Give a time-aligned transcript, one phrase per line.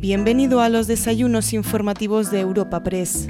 [0.00, 3.28] Bienvenido a los desayunos informativos de Europa Press.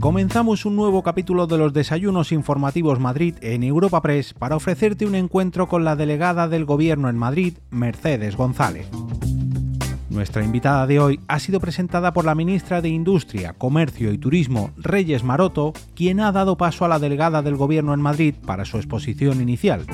[0.00, 5.14] Comenzamos un nuevo capítulo de los desayunos informativos Madrid en Europa Press para ofrecerte un
[5.14, 8.88] encuentro con la delegada del Gobierno en Madrid, Mercedes González.
[10.10, 14.72] Nuestra invitada de hoy ha sido presentada por la ministra de Industria, Comercio y Turismo,
[14.76, 18.78] Reyes Maroto, quien ha dado paso a la delegada del Gobierno en Madrid para su
[18.78, 19.86] exposición inicial.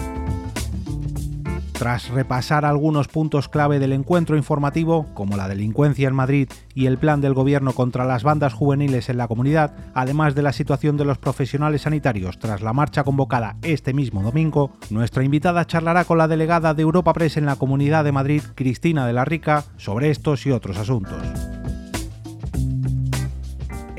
[1.78, 6.98] Tras repasar algunos puntos clave del encuentro informativo, como la delincuencia en Madrid y el
[6.98, 11.04] plan del gobierno contra las bandas juveniles en la comunidad, además de la situación de
[11.04, 16.26] los profesionales sanitarios tras la marcha convocada este mismo domingo, nuestra invitada charlará con la
[16.26, 20.46] delegada de Europa Press en la Comunidad de Madrid, Cristina de la Rica, sobre estos
[20.46, 21.22] y otros asuntos.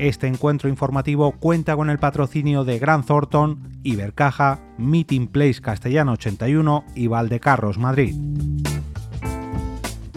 [0.00, 6.86] Este encuentro informativo cuenta con el patrocinio de Gran Thornton, Ibercaja, Meeting Place Castellano 81
[6.94, 8.16] y Valdecarros Madrid.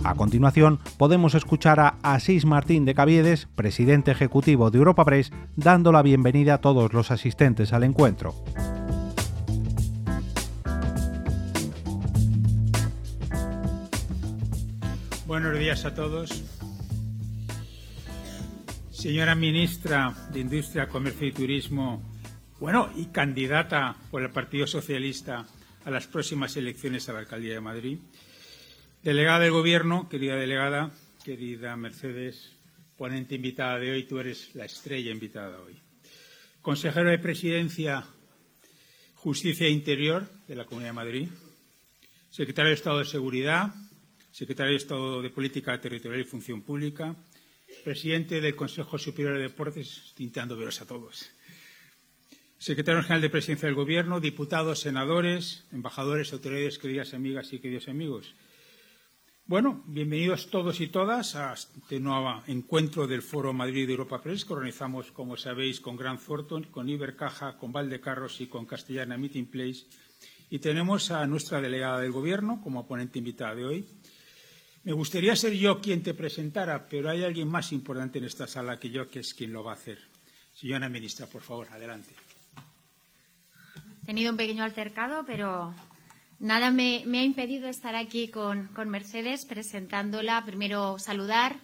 [0.06, 5.92] A continuación, podemos escuchar a Asís Martín de Caviedes, presidente ejecutivo de Europa Press, dando
[5.92, 8.36] la bienvenida a todos los asistentes al encuentro.
[15.28, 16.63] Buenos días a todos.
[19.04, 22.02] Señora ministra de Industria, Comercio y Turismo,
[22.62, 25.46] bueno, y candidata por el Partido Socialista
[25.84, 27.98] a las próximas elecciones a la Alcaldía de Madrid.
[29.04, 30.92] Delegada del Gobierno, querida delegada,
[31.26, 32.54] querida Mercedes,
[32.96, 35.76] ponente invitada de hoy, tú eres la estrella invitada hoy.
[36.62, 38.06] Consejero de Presidencia,
[39.16, 41.28] Justicia e Interior de la Comunidad de Madrid,
[42.30, 43.74] secretario de Estado de Seguridad,
[44.32, 47.14] secretario de Estado de Política Territorial y Función Pública,
[47.84, 51.30] presidente del Consejo Superior de Deportes, intentando veros a todos,
[52.58, 58.34] secretario general de Presidencia del Gobierno, diputados, senadores, embajadores, autoridades, queridas amigas y queridos amigos.
[59.46, 64.46] Bueno, bienvenidos todos y todas a este nuevo encuentro del Foro Madrid de Europa Press
[64.46, 69.48] que organizamos, como sabéis, con Gran Thornton, con Ibercaja, con Valdecarros y con Castellana Meeting
[69.48, 69.84] Place.
[70.50, 73.86] Y tenemos a nuestra delegada del Gobierno como ponente invitada de hoy,
[74.84, 78.80] me gustaría ser yo quien te presentara, pero hay alguien más importante en esta sala
[78.80, 80.00] que yo, que es quien lo va a hacer.
[80.54, 82.14] Señora ministra, por favor, adelante.
[84.04, 85.74] He tenido un pequeño altercado, pero
[86.40, 90.44] nada me, ha impedido estar aquí con, con, Mercedes presentándola.
[90.46, 91.56] Primero, saludar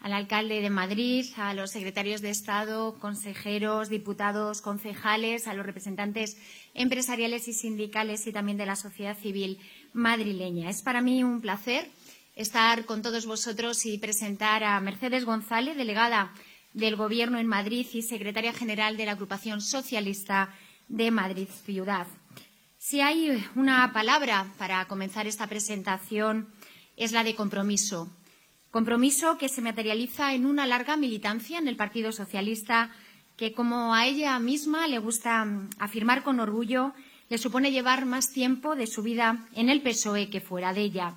[0.00, 6.36] al alcalde de Madrid, a los secretarios de Estado, consejeros, diputados, concejales, a los representantes
[6.74, 9.60] empresariales y sindicales y también de la sociedad civil
[9.92, 10.68] madrileña.
[10.68, 11.88] Es para mí un placer
[12.34, 16.32] estar con todos vosotros y presentar a Mercedes González, delegada
[16.72, 20.52] del Gobierno en Madrid y secretaria general de la Agrupación Socialista
[20.88, 22.06] de Madrid Ciudad.
[22.78, 26.48] Si hay una palabra para comenzar esta presentación
[26.96, 28.10] es la de compromiso.
[28.70, 32.90] Compromiso que se materializa en una larga militancia en el Partido Socialista
[33.36, 35.46] que, como a ella misma le gusta
[35.78, 36.92] afirmar con orgullo,
[37.30, 41.14] le supone llevar más tiempo de su vida en el PSOE que fuera de ella.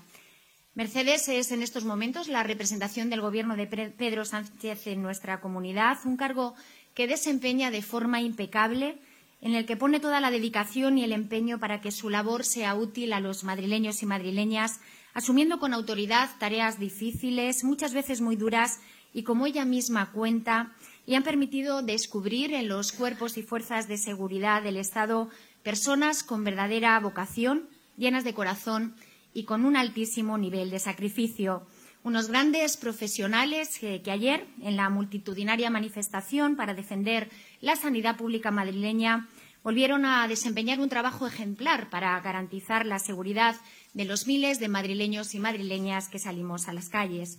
[0.78, 5.98] Mercedes es en estos momentos la representación del Gobierno de Pedro Sánchez en nuestra comunidad,
[6.06, 6.54] un cargo
[6.94, 9.00] que desempeña de forma impecable,
[9.42, 12.76] en el que pone toda la dedicación y el empeño para que su labor sea
[12.76, 14.80] útil a los madrileños y madrileñas,
[15.16, 18.80] asumiendo con autoridad tareas difíciles, muchas veces muy duras,
[19.16, 20.76] y como ella misma cuenta,
[21.08, 25.32] y han permitido descubrir en los cuerpos y fuerzas de seguridad del Estado
[25.64, 27.68] personas con verdadera vocación,
[27.98, 28.94] llenas de corazón
[29.38, 31.62] y con un altísimo nivel de sacrificio.
[32.02, 37.30] Unos grandes profesionales que, ayer, en la multitudinaria manifestación para defender
[37.62, 39.30] la sanidad pública madrileña,
[39.64, 43.56] volvieron a desempeñar un trabajo ejemplar para garantizar la seguridad
[43.94, 47.38] de los miles de madrileños y madrileñas que salimos a las calles.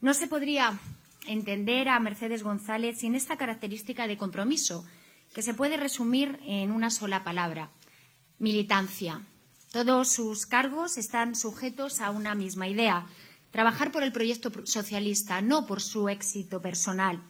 [0.00, 0.80] No se podría
[1.26, 4.86] entender a Mercedes González sin esta característica de compromiso,
[5.34, 7.68] que se puede resumir en una sola palabra
[8.38, 9.20] militancia.
[9.72, 13.06] Todos sus cargos están sujetos a una misma idea,
[13.50, 17.22] trabajar por el proyecto socialista, no por su éxito personal.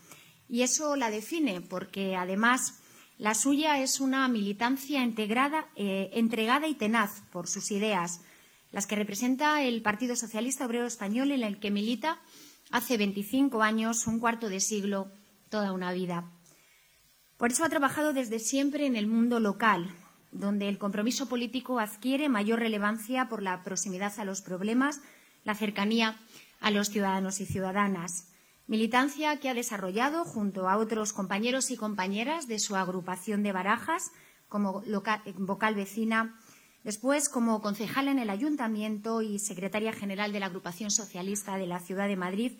[0.49, 2.75] Y eso la define, porque además
[3.19, 8.20] la suya es una militancia integrada, eh, entregada y tenaz por sus ideas,
[8.70, 12.20] las que representa el Partido Socialista Obrero Español, en el que milita
[12.70, 15.11] hace 25 años, un cuarto de siglo,
[15.50, 16.31] toda una vida.
[17.37, 19.93] Por eso ha trabajado desde siempre en el mundo local,
[20.32, 25.00] donde el compromiso político adquiere mayor relevancia por la proximidad a los problemas,
[25.44, 26.16] la cercanía
[26.60, 28.28] a los ciudadanos y ciudadanas.
[28.66, 34.10] Militancia que ha desarrollado junto a otros compañeros y compañeras de su agrupación de barajas
[34.48, 34.82] como
[35.36, 36.38] vocal vecina
[36.84, 41.80] Después, como concejala en el Ayuntamiento y secretaria general de la Agrupación Socialista de la
[41.80, 42.52] Ciudad de Madrid,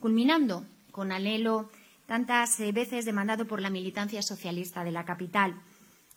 [0.00, 1.68] culminando con anhelo
[2.06, 5.60] tantas eh, veces demandado por la militancia socialista de la capital.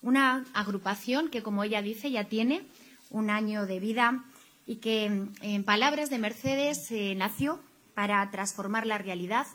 [0.02, 2.64] Una agrupación que, como ella dice, ya tiene
[3.10, 4.24] un año de vida
[4.66, 7.60] y que, en palabras de Mercedes, eh, nació
[7.94, 9.48] para transformar la realidad,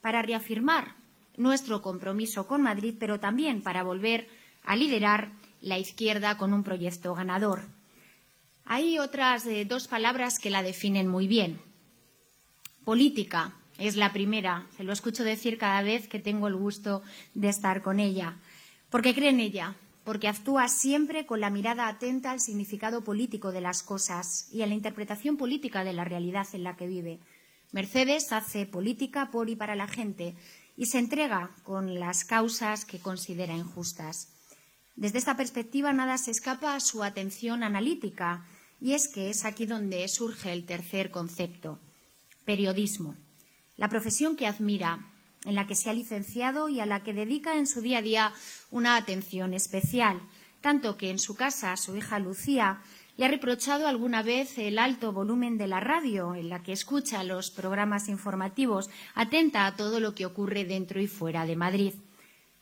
[0.00, 0.94] para reafirmar
[1.36, 4.28] nuestro compromiso con Madrid, pero también para volver
[4.64, 7.62] a liderar la izquierda con un proyecto ganador.
[8.64, 11.60] Hay otras eh, dos palabras que la definen muy bien.
[12.84, 17.02] Política es la primera, se lo escucho decir cada vez que tengo el gusto
[17.34, 18.36] de estar con ella,
[18.92, 19.74] porque cree en ella,
[20.04, 24.66] porque actúa siempre con la mirada atenta al significado político de las cosas y a
[24.66, 27.18] la interpretación política de la realidad en la que vive.
[27.72, 30.34] Mercedes hace política por y para la gente
[30.76, 34.28] y se entrega con las causas que considera injustas.
[34.94, 38.44] Desde esta perspectiva nada se escapa a su atención analítica
[38.78, 41.78] y es que es aquí donde surge el tercer concepto,
[42.44, 43.16] periodismo,
[43.78, 45.11] la profesión que admira,
[45.44, 48.02] en la que se ha licenciado y a la que dedica en su día a
[48.02, 48.32] día
[48.70, 50.20] una atención especial,
[50.60, 52.80] tanto que en su casa su hija Lucía
[53.16, 57.22] le ha reprochado alguna vez el alto volumen de la radio en la que escucha
[57.24, 61.94] los programas informativos, atenta a todo lo que ocurre dentro y fuera de Madrid.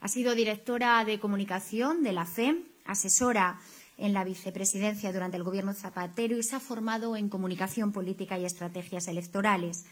[0.00, 3.61] Ha sido directora de comunicación de la FEM, asesora
[3.97, 8.47] en la vicepresidencia durante el gobierno Zapatero y se ha formado en comunicación política y
[8.47, 9.85] estrategias electorales.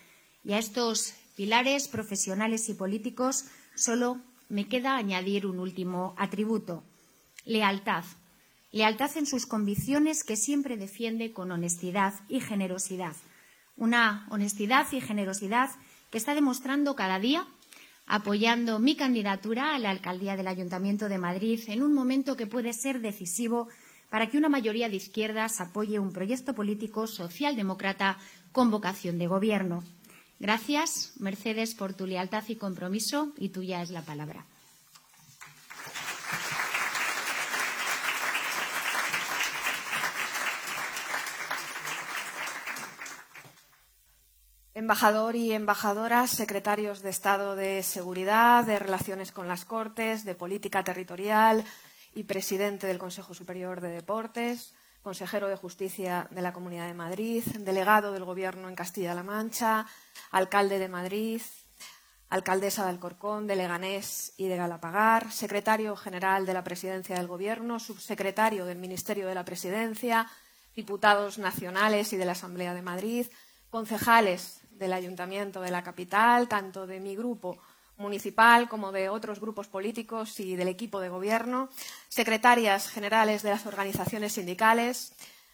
[0.43, 3.45] Y a estos pilares profesionales y políticos
[3.77, 6.83] solo me queda añadir un último atributo,
[7.45, 8.03] lealtad.
[8.73, 13.15] Lealtad en sus convicciones que siempre defiende con honestidad y generosidad.
[13.77, 15.71] Una honestidad y generosidad
[16.11, 17.47] que está demostrando cada día
[18.09, 22.73] apoyando mi candidatura a la alcaldía del Ayuntamiento de Madrid en un momento que puede
[22.73, 23.69] ser decisivo
[24.11, 28.19] para que una mayoría de izquierdas apoye un proyecto político socialdemócrata
[28.51, 29.85] con vocación de gobierno.
[30.41, 34.47] Gracias, Mercedes, por tu lealtad y compromiso, y tuya es la palabra.
[44.75, 50.85] Embajador y embajadoras, secretarios de Estado de Seguridad, de Relaciones con las Cortes, de Política
[50.85, 51.65] Territorial
[52.15, 54.73] y presidente del Consejo Superior de Deportes,
[55.09, 59.87] consejero de Justicia de la Comunidad de Madrid, delegado del Gobierno en Castilla-La Mancha,
[60.33, 61.41] alcalde de Madrid,
[62.29, 67.81] alcaldesa de Alcorcón, de Leganés y de Galapagar, secretario general de la Presidencia del Gobierno,
[67.81, 70.27] subsecretario del Ministerio de la Presidencia,
[70.77, 73.27] diputados nacionales y de la Asamblea de Madrid,
[73.71, 77.57] concejales del Ayuntamiento de la capital, tanto de mi grupo
[77.99, 81.69] municipal como de otros grupos políticos y del equipo de gobierno,
[82.09, 85.13] secretarias generales de las organizaciones sindicales,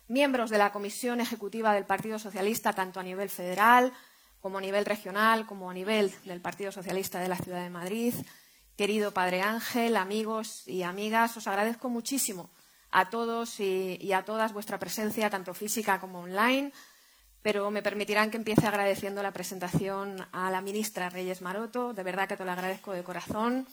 [0.09, 3.93] miembros de la Comisión Ejecutiva del Partido Socialista, tanto a nivel federal
[4.41, 8.15] como a nivel regional, como a nivel del Partido Socialista de la Ciudad de Madrid.
[8.77, 12.51] Querido Padre Ángel, amigos y amigas, os agradezco muchísimo
[12.91, 16.73] a todos y, a todas vuestra presencia, tanto física como online
[17.45, 21.93] pero me permitirán que empiece agradeciendo la presentación a la ministra Reyes Maroto.
[21.93, 23.69] De verdad que te lo agradezco de corazón.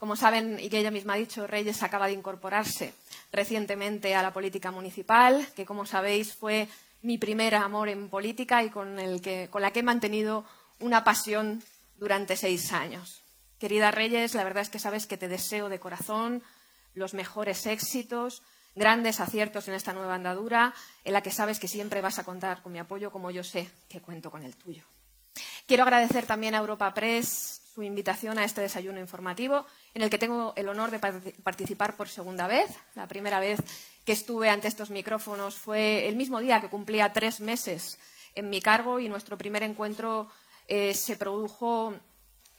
[0.00, 2.92] Como saben y que ella misma ha dicho, Reyes acaba de incorporarse
[3.30, 6.66] recientemente a la política municipal, que como sabéis fue
[7.02, 10.44] mi primer amor en política y con, el con la que he mantenido
[10.80, 11.62] una pasión
[11.98, 13.22] durante seis años.
[13.60, 16.42] Querida Reyes, la verdad es que sabes que te deseo de corazón
[16.94, 18.42] los mejores éxitos,
[18.74, 22.62] grandes aciertos en esta nueva andadura, en la que sabes que siempre vas a contar
[22.62, 24.84] con mi apoyo, como yo sé que cuento con el tuyo.
[25.66, 30.18] Quiero agradecer también a Europa Press su invitación a este desayuno informativo, en el que
[30.18, 31.00] tengo el honor de
[31.42, 32.70] participar por segunda vez.
[32.94, 33.58] La primera vez
[34.04, 37.98] que estuve ante estos micrófonos fue el mismo día que cumplía tres meses
[38.34, 40.28] en mi cargo y nuestro primer encuentro
[40.68, 41.94] eh, se produjo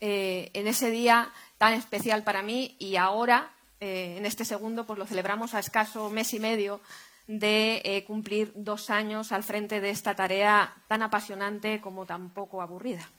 [0.01, 4.99] eh, en ese día tan especial para mí y ahora eh, en este segundo, pues
[4.99, 6.81] lo celebramos a escaso mes y medio
[7.27, 12.61] de eh, cumplir dos años al frente de esta tarea tan apasionante como tan poco
[12.61, 13.09] aburrida.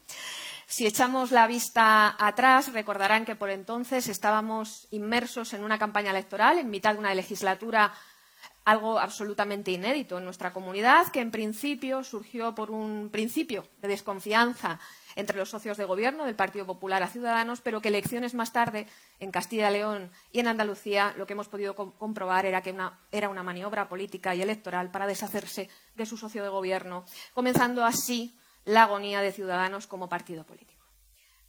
[0.66, 6.58] Si echamos la vista atrás, recordarán que por entonces estábamos inmersos en una campaña electoral,
[6.58, 7.92] en mitad de una legislatura
[8.64, 14.80] algo absolutamente inédito en nuestra comunidad, que en principio surgió por un principio de desconfianza
[15.16, 18.86] entre los socios de gobierno del Partido Popular a Ciudadanos, pero que elecciones más tarde
[19.18, 22.76] en Castilla y León y en Andalucía lo que hemos podido comprobar era que
[23.10, 27.04] era una maniobra política y electoral para deshacerse de su socio de gobierno,
[27.34, 30.84] comenzando así la agonía de Ciudadanos como partido político.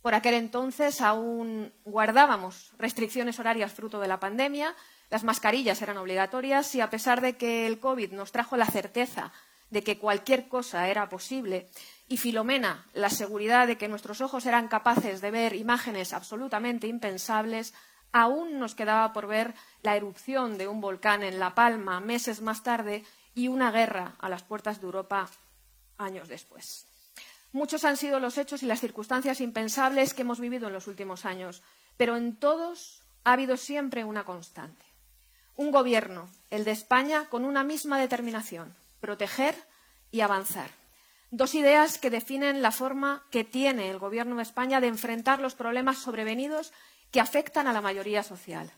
[0.02, 4.74] Por aquel entonces aún guardábamos restricciones horarias fruto de la pandemia,
[5.10, 9.34] las mascarillas eran obligatorias y a pesar de que el COVID nos trajo la certeza
[9.70, 11.68] de que cualquier cosa era posible
[12.08, 17.74] y Filomena la seguridad de que nuestros ojos eran capaces de ver imágenes absolutamente impensables,
[18.12, 22.64] aún nos quedaba por ver la erupción de un volcán en La Palma meses más
[22.64, 23.04] tarde
[23.36, 25.30] y una guerra a las puertas de Europa
[25.98, 26.88] años después.
[27.52, 31.26] Muchos han sido los hechos y las circunstancias impensables que hemos vivido en los últimos
[31.26, 31.62] años,
[31.98, 34.86] pero en todos ha habido siempre una constante.
[35.56, 39.56] Un gobierno, el de España, con una misma determinación, proteger
[40.12, 40.70] y avanzar.
[41.30, 45.56] Dos ideas que definen la forma que tiene el Gobierno de España de enfrentar los
[45.56, 46.72] problemas sobrevenidos
[47.12, 48.72] que afectan a la mayoría social.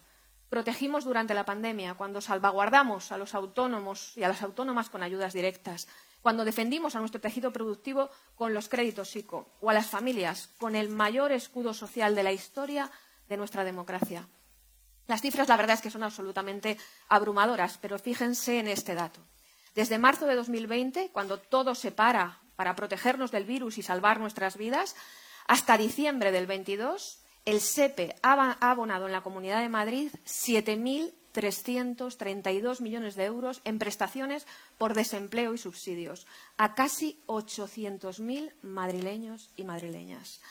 [0.50, 5.34] Protegimos durante la pandemia, cuando salvaguardamos a los autónomos y a las autónomas con ayudas
[5.34, 5.88] directas,
[6.24, 10.76] cuando defendimos a nuestro tejido productivo con los créditos ICO o a las familias con
[10.76, 12.90] el mayor escudo social de la historia
[13.28, 14.28] de nuestra democracia.
[15.06, 16.80] Las cifras, la verdad es que son absolutamente
[17.10, 19.22] abrumadoras, pero fíjense en este dato.
[19.80, 24.58] Desde marzo de 2020, cuando todo se para para protegernos del virus y salvar nuestras
[24.58, 24.98] vidas,
[25.48, 33.16] hasta diciembre del 22, el SEPE ha abonado en la Comunidad de Madrid 7.332 millones
[33.16, 34.46] de euros en prestaciones
[34.78, 40.42] por desempleo y subsidios a casi 800.000 madrileños y madrileñas.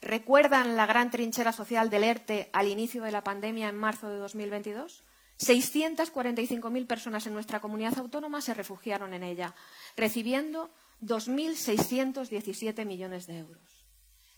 [0.00, 4.16] ¿Recuerdan la gran trinchera social del ERTE al inicio de la pandemia en marzo de
[4.16, 5.04] 2022?
[5.38, 9.54] 645.000 personas en nuestra comunidad autónoma se refugiaron en ella,
[9.96, 10.70] recibiendo
[11.02, 13.86] 2.617 millones de euros.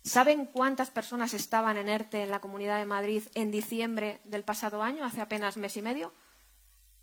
[0.02, 4.82] ¿Saben cuántas personas estaban en ERTE en la Comunidad de Madrid en diciembre del pasado
[4.82, 6.14] año, hace apenas mes y medio?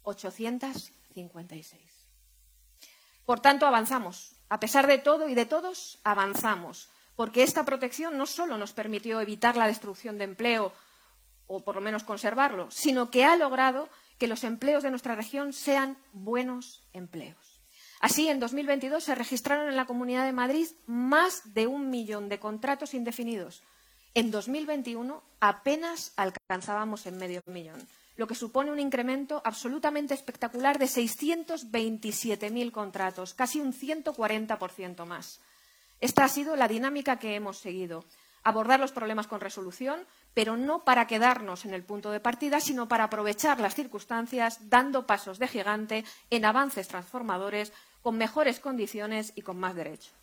[0.04, 1.82] 856.
[3.26, 4.36] Por tanto, avanzamos.
[4.50, 6.90] A pesar de todo y de todos, avanzamos.
[7.16, 10.74] Porque esta protección no solo nos permitió evitar la destrucción de empleo
[11.48, 15.54] o por lo menos conservarlo, sino que ha logrado que los empleos de nuestra región
[15.54, 17.62] sean buenos empleos.
[18.00, 22.40] Así, en 2022 se registraron en la Comunidad de Madrid más de un millón de
[22.40, 23.64] contratos indefinidos.
[24.14, 27.86] En 2021 apenas alcanzábamos el medio millón,
[28.16, 35.42] lo que supone un incremento absolutamente espectacular de 627.000 contratos, casi un 140% más.
[36.00, 38.06] Esta ha sido la dinámica que hemos seguido
[38.44, 40.06] abordar los problemas con resolución,
[40.36, 45.08] pero no para quedarnos en el punto de partida, sino para aprovechar las circunstancias, dando
[45.08, 47.74] pasos de gigante en avances transformadores,
[48.04, 50.14] con mejores condiciones y con más derechos.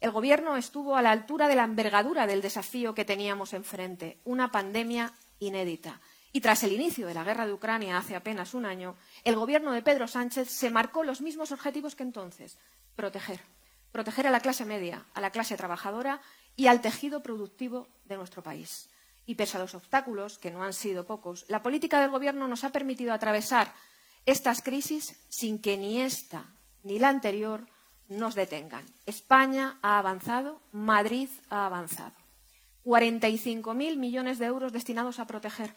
[0.00, 4.50] El Gobierno estuvo a la altura de la envergadura del desafío que teníamos enfrente, una
[4.50, 6.00] pandemia inédita.
[6.32, 9.70] Y tras el inicio de la guerra de Ucrania hace apenas un año, el Gobierno
[9.72, 12.58] de Pedro Sánchez se marcó los mismos objetivos que entonces
[12.96, 13.40] proteger.
[13.92, 16.22] Proteger a la clase media, a la clase trabajadora
[16.56, 18.88] y al tejido productivo de nuestro país.
[19.26, 22.64] Y pese a los obstáculos, que no han sido pocos, la política del Gobierno nos
[22.64, 23.72] ha permitido atravesar
[24.26, 26.46] estas crisis sin que ni esta
[26.82, 27.66] ni la anterior
[28.08, 28.84] nos detengan.
[29.06, 32.14] España ha avanzado, Madrid ha avanzado.
[32.84, 35.74] 45.000 millones de euros destinados a proteger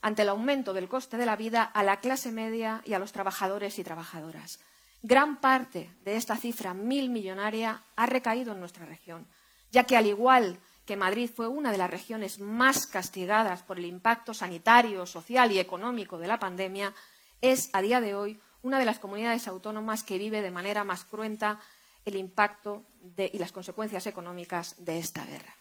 [0.00, 3.10] ante el aumento del coste de la vida a la clase media y a los
[3.10, 4.60] trabajadores y trabajadoras.
[5.02, 9.26] Gran parte de esta cifra mil millonaria ha recaído en nuestra región
[9.74, 10.60] ya que al igual que
[10.96, 16.18] Madrid fue una de las regiones más castigadas por el impacto sanitario, social y económico
[16.18, 16.94] de la pandemia,
[17.40, 21.04] es a día de hoy una de las comunidades autónomas que vive de manera más
[21.04, 21.60] cruenta
[22.04, 22.84] el impacto
[23.16, 25.56] y las consecuencias económicas de esta guerra.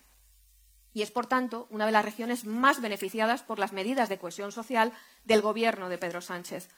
[0.94, 4.52] Y es, por tanto, una de las regiones más beneficiadas por las medidas de cohesión
[4.52, 4.94] social
[5.26, 6.70] del Gobierno de Pedro Sánchez.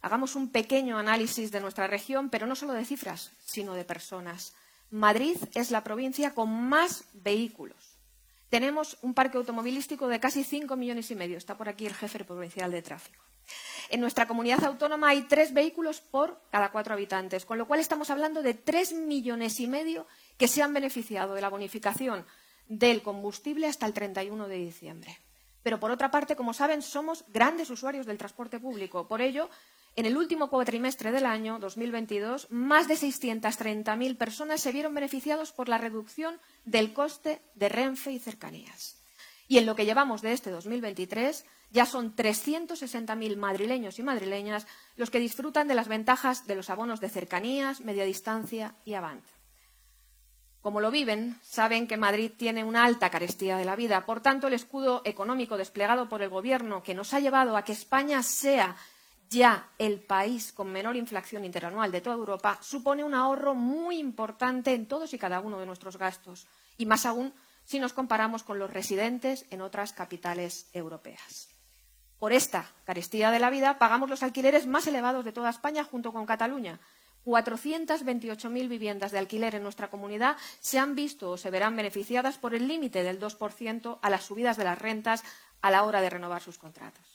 [0.00, 4.54] Hagamos un pequeño análisis de nuestra región, pero no solo de cifras, sino de personas.
[4.92, 7.96] Madrid es la provincia con más vehículos.
[8.50, 11.38] Tenemos un parque automovilístico de casi cinco millones y medio.
[11.38, 13.24] Está por aquí el jefe provincial de tráfico.
[13.88, 18.10] En nuestra comunidad autónoma hay tres vehículos por cada cuatro habitantes, con lo cual estamos
[18.10, 20.06] hablando de tres millones y medio
[20.36, 22.26] que se han beneficiado de la bonificación
[22.68, 25.18] del combustible hasta el 31 de diciembre.
[25.62, 29.08] Pero, por otra parte, como saben, somos grandes usuarios del transporte público.
[29.08, 29.48] Por ello,
[29.94, 35.68] en el último cuatrimestre del año 2022, más de 630.000 personas se vieron beneficiados por
[35.68, 39.02] la reducción del coste de Renfe y cercanías.
[39.48, 45.10] Y en lo que llevamos de este 2023, ya son 360.000 madrileños y madrileñas los
[45.10, 49.24] que disfrutan de las ventajas de los abonos de cercanías, media distancia y Avant.
[50.62, 54.06] Como lo viven, saben que Madrid tiene una alta carestía de la vida.
[54.06, 57.72] Por tanto, el escudo económico desplegado por el Gobierno, que nos ha llevado a que
[57.72, 58.76] España sea
[59.32, 64.74] ya el país con menor inflación interanual de toda Europa, supone un ahorro muy importante
[64.74, 66.46] en todos y cada uno de nuestros gastos,
[66.76, 67.32] y más aún
[67.64, 71.48] si nos comparamos con los residentes en otras capitales europeas.
[72.18, 76.12] Por esta carestía de la vida pagamos los alquileres más elevados de toda España junto
[76.12, 76.78] con Cataluña.
[77.24, 82.54] 428.000 viviendas de alquiler en nuestra comunidad se han visto o se verán beneficiadas por
[82.54, 85.24] el límite del 2% a las subidas de las rentas
[85.62, 87.11] a la hora de renovar sus contratos.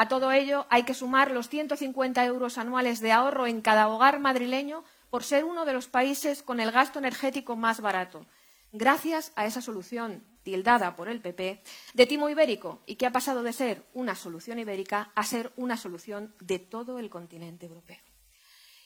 [0.00, 4.20] A todo ello hay que sumar los 150 euros anuales de ahorro en cada hogar
[4.20, 8.24] madrileño por ser uno de los países con el gasto energético más barato,
[8.70, 11.60] gracias a esa solución tildada por el PP
[11.94, 15.76] de timo ibérico y que ha pasado de ser una solución ibérica a ser una
[15.76, 18.07] solución de todo el continente europeo.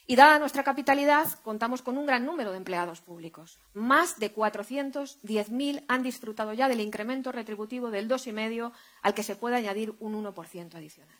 [0.05, 3.57] Y dada nuestra capitalidad, contamos con un gran número de empleados públicos.
[3.73, 9.55] Más de 410.000 han disfrutado ya del incremento retributivo del 2,5 al que se puede
[9.55, 11.17] añadir un 1% adicional.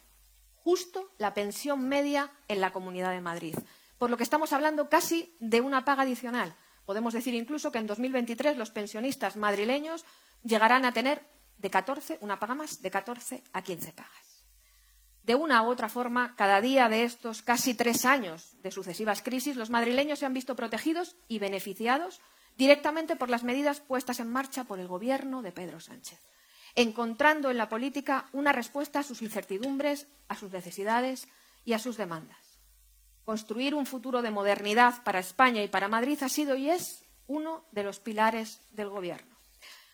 [0.66, 3.54] justo la pensión media en la Comunidad de Madrid.
[3.98, 6.56] Por lo que estamos hablando casi de una paga adicional.
[6.84, 10.04] Podemos decir incluso que en 2023 los pensionistas madrileños
[10.42, 11.22] llegarán a tener
[11.58, 14.44] de 14, una paga más, de 14 a 15 pagas.
[15.22, 19.54] De una u otra forma, cada día de estos casi tres años de sucesivas crisis,
[19.54, 22.20] los madrileños se han visto protegidos y beneficiados
[22.56, 26.20] directamente por las medidas puestas en marcha por el Gobierno de Pedro Sánchez
[26.76, 31.26] encontrando en la política una respuesta a sus incertidumbres, a sus necesidades
[31.64, 32.38] y a sus demandas.
[33.24, 37.64] Construir un futuro de modernidad para España y para Madrid ha sido y es uno
[37.72, 39.34] de los pilares del Gobierno.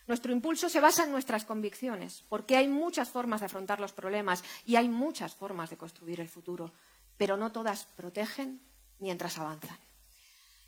[0.07, 4.43] Nuestro impulso se basa en nuestras convicciones, porque hay muchas formas de afrontar los problemas
[4.67, 6.73] y hay muchas formas de construir el futuro,
[7.17, 8.61] pero no todas protegen
[8.99, 9.79] mientras avanzan.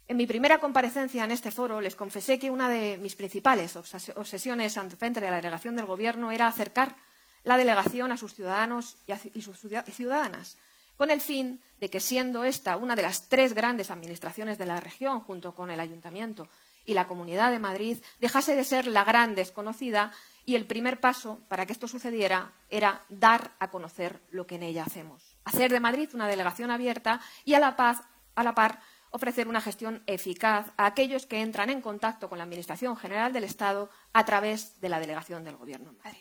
[0.07, 4.77] En mi primera comparecencia en este foro les confesé que una de mis principales obsesiones
[4.77, 6.95] ante frente de la delegación del Gobierno era acercar
[7.43, 8.99] la delegación a sus ciudadanos
[9.35, 10.59] y, sus ciudadanas,
[10.97, 14.81] con el fin de que, siendo esta una de las tres grandes administraciones de la
[14.81, 16.49] región, junto con el Ayuntamiento
[16.85, 20.13] y la Comunidad de Madrid, dejase de ser la gran desconocida
[20.45, 24.65] y el primer paso para que esto sucediera era dar a conocer lo que en
[24.65, 25.37] ella hacemos.
[25.45, 28.03] Hacer de Madrid una delegación abierta y a la, paz,
[28.35, 28.81] a la par
[29.15, 33.45] ofrecer una gestión eficaz a aquellos que entran en contacto con la Administración General del
[33.45, 36.21] Estado a través de la delegación del Gobierno en Madrid.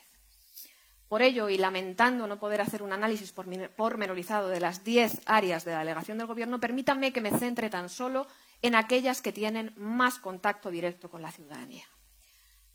[1.07, 5.71] Por ello, y lamentando no poder hacer un análisis pormenorizado de las diez áreas de
[5.71, 8.27] la delegación del Gobierno, permítanme que me centre tan solo
[8.61, 11.85] en aquellas que tienen más contacto directo con la ciudadanía.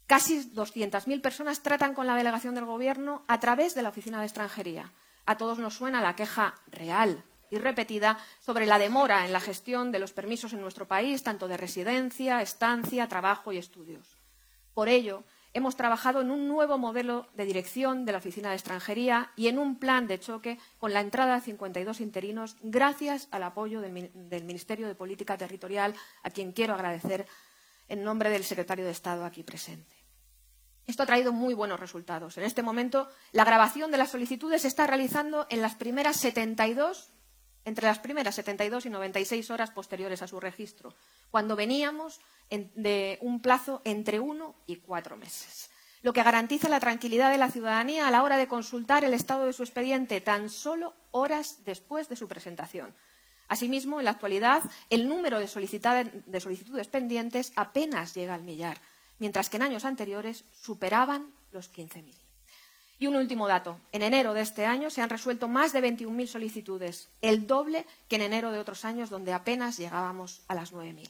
[0.08, 4.26] Casi 200.000 personas tratan con la delegación del Gobierno a través de la Oficina de
[4.26, 4.92] Extranjería.
[5.26, 9.92] A todos nos suena la queja real, y repetida sobre la demora en la gestión
[9.92, 14.16] de los permisos en nuestro país, tanto de residencia, estancia, trabajo y estudios.
[14.74, 19.32] Por ello, hemos trabajado en un nuevo modelo de dirección de la Oficina de Extranjería
[19.36, 23.80] y en un plan de choque con la entrada de 52 interinos, gracias al apoyo
[23.80, 23.92] del,
[24.44, 27.26] Ministerio de Política Territorial, a quien quiero agradecer
[27.88, 29.96] en nombre del secretario de Estado aquí presente.
[30.86, 32.38] Esto ha traído muy buenos resultados.
[32.38, 37.10] En este momento, la grabación de las solicitudes se está realizando en las primeras 72
[37.64, 40.94] entre las primeras 72 y 96 horas posteriores a su registro,
[41.30, 45.70] cuando veníamos de un plazo entre uno y cuatro meses,
[46.02, 49.44] lo que garantiza la tranquilidad de la ciudadanía a la hora de consultar el estado
[49.46, 52.94] de su expediente tan solo horas después de su presentación.
[53.48, 55.46] Asimismo, en la actualidad, el número de,
[56.26, 58.80] de solicitudes pendientes apenas llega al millar,
[59.18, 62.27] mientras que en años anteriores superaban los 15.000.
[63.00, 63.78] Y un último dato.
[63.92, 68.16] En enero de este año se han resuelto más de 21.000 solicitudes, el doble que
[68.16, 71.08] en enero de otros años, donde apenas llegábamos a las 9.000.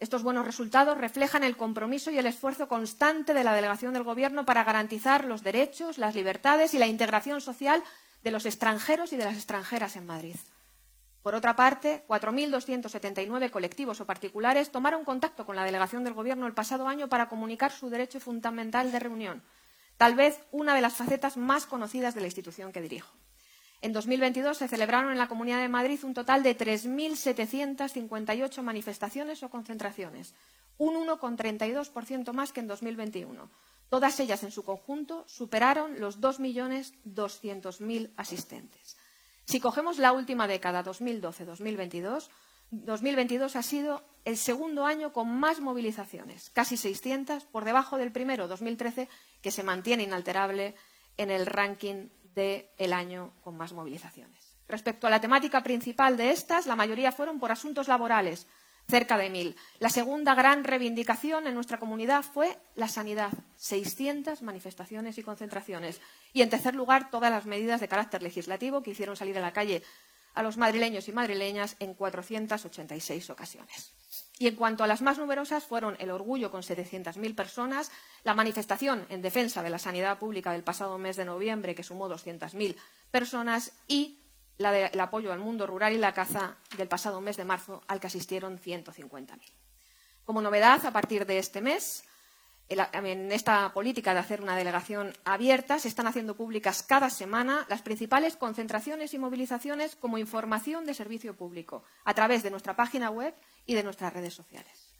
[0.00, 4.46] Estos buenos resultados reflejan el compromiso y el esfuerzo constante de la delegación del Gobierno
[4.46, 7.82] para garantizar los derechos, las libertades y la integración social
[8.22, 10.36] de los extranjeros y de las extranjeras en Madrid.
[11.22, 16.54] Por otra parte, 4.279 colectivos o particulares tomaron contacto con la delegación del Gobierno el
[16.54, 19.42] pasado año para comunicar su derecho fundamental de reunión
[19.96, 23.12] tal vez una de las facetas más conocidas de la institución que dirijo.
[23.80, 29.50] En 2022 se celebraron en la Comunidad de Madrid un total de 3.758 manifestaciones o
[29.50, 30.34] concentraciones,
[30.78, 33.50] un 1,32% más que en 2021.
[33.90, 38.96] Todas ellas en su conjunto superaron los 2.200.000 asistentes.
[39.44, 42.30] Si cogemos la última década, 2012-2022,
[42.70, 48.48] 2022 ha sido el segundo año con más movilizaciones, casi 600, por debajo del primero,
[48.48, 49.08] 2013,
[49.42, 50.74] que se mantiene inalterable
[51.16, 54.56] en el ranking del año con más movilizaciones.
[54.66, 58.46] Respecto a la temática principal de estas, la mayoría fueron por asuntos laborales,
[58.88, 59.56] cerca de mil.
[59.78, 66.00] La segunda gran reivindicación en nuestra comunidad fue la sanidad, 600 manifestaciones y concentraciones.
[66.32, 69.52] Y, en tercer lugar, todas las medidas de carácter legislativo que hicieron salir a la
[69.52, 69.82] calle
[70.34, 73.92] a los madrileños y madrileñas en 486 ocasiones.
[74.38, 77.92] Y en cuanto a las más numerosas, fueron el orgullo con 700.000 personas,
[78.24, 82.08] la manifestación en defensa de la sanidad pública del pasado mes de noviembre, que sumó
[82.08, 82.76] 200.000
[83.12, 84.18] personas, y
[84.58, 88.08] el apoyo al mundo rural y la caza del pasado mes de marzo, al que
[88.08, 89.38] asistieron 150.000.
[90.24, 92.04] Como novedad, a partir de este mes,
[92.68, 97.82] en esta política de hacer una delegación abierta, se están haciendo públicas cada semana las
[97.82, 103.34] principales concentraciones y movilizaciones como información de servicio público a través de nuestra página web
[103.66, 104.90] y de nuestras redes sociales.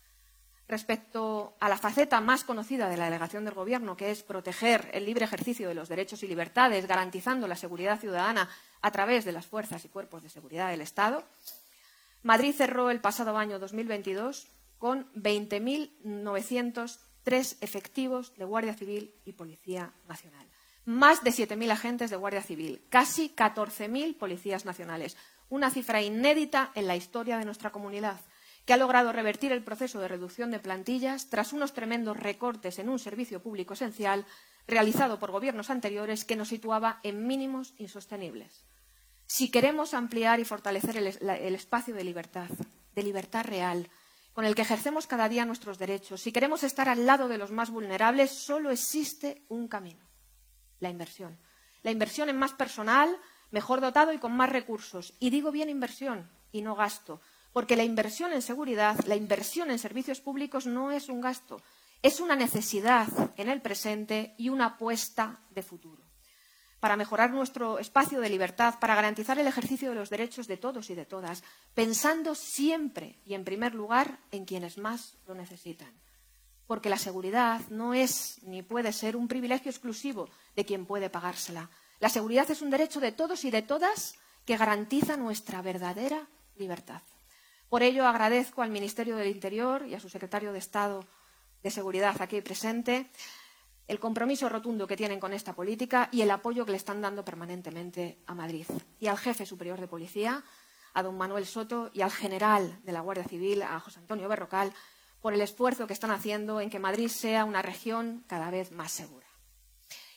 [0.66, 5.05] Respecto a la faceta más conocida de la delegación del Gobierno, que es proteger el
[5.05, 8.48] libre ejercicio de los derechos y libertades, garantizando la seguridad ciudadana
[8.81, 11.24] a través de las fuerzas y cuerpos de seguridad del Estado,
[12.22, 14.48] Madrid cerró el pasado año 2022
[14.79, 15.07] con
[17.24, 20.46] 20.903 efectivos de Guardia Civil y Policía Nacional.
[20.84, 25.16] Más de 7.000 agentes de Guardia Civil, casi 14.000 policías nacionales,
[25.48, 28.20] una cifra inédita en la historia de nuestra comunidad
[28.66, 32.88] que ha logrado revertir el proceso de reducción de plantillas tras unos tremendos recortes en
[32.88, 34.24] un servicio público esencial
[34.66, 38.64] realizado por gobiernos anteriores que nos situaba en mínimos insostenibles.
[39.26, 42.48] Si queremos ampliar y fortalecer el, el, espacio de libertad,
[42.94, 43.90] de libertad real,
[44.35, 47.53] con el que ejercemos cada día nuestros derechos, si queremos estar al lado de los
[47.53, 50.05] más vulnerables, solo existe un camino,
[50.81, 51.38] la inversión.
[51.83, 53.16] La inversión en más personal,
[53.51, 55.14] mejor dotado y con más recursos.
[55.20, 57.20] Y digo bien inversión y no gasto,
[57.53, 61.62] porque la inversión en seguridad, la inversión en servicios públicos no es un gasto,
[62.03, 66.04] es una necesidad en el presente y una apuesta de futuro.
[66.85, 70.90] Para mejorar nuestro espacio de libertad, para garantizar el ejercicio de los derechos de todos
[70.90, 71.42] y de todas,
[71.73, 75.90] pensando siempre y en primer lugar en quienes más lo necesitan.
[76.66, 81.70] Porque la seguridad no es ni puede ser un privilegio exclusivo de quien puede pagársela.
[82.01, 87.01] La seguridad es un derecho de todos y de todas que garantiza nuestra verdadera libertad.
[87.70, 91.03] Por ello, agradezco al Ministerio del Interior y a su secretario de Estado
[91.62, 93.11] de Seguridad aquí presente
[93.87, 97.25] el compromiso rotundo que tienen con esta política y el apoyo que le están dando
[97.25, 98.66] permanentemente a Madrid.
[98.99, 100.42] Y al jefe superior de policía,
[100.94, 104.73] a don Manuel Soto, y al general de la Guardia Civil, a José Antonio Berrocal,
[105.20, 108.92] por el esfuerzo que están haciendo en que Madrid sea una región cada vez más
[108.92, 109.27] segura.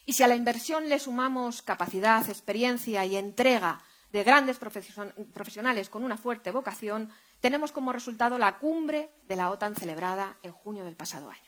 [0.06, 6.04] Y si a la inversión le sumamos capacidad, experiencia y entrega de grandes profesionales con
[6.04, 7.10] una fuerte vocación,
[7.42, 11.47] tenemos como resultado la cumbre de la OTAN celebrada en junio del pasado año,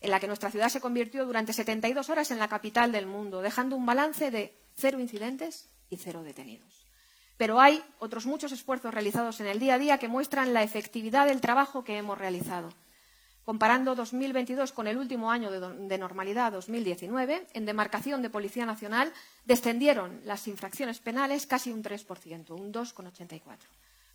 [0.00, 3.42] en la que nuestra ciudad se convirtió durante 72 horas en la capital del mundo,
[3.42, 6.86] dejando un balance de cero incidentes y cero detenidos.
[7.36, 11.26] Pero hay otros muchos esfuerzos realizados en el día a día que muestran la efectividad
[11.26, 12.70] del trabajo que hemos realizado.
[13.44, 19.12] Comparando 2022 con el último año de, normalidad, 2019, en demarcación de Policía Nacional
[19.44, 23.42] descendieron las infracciones penales casi un 3%, un 2,84.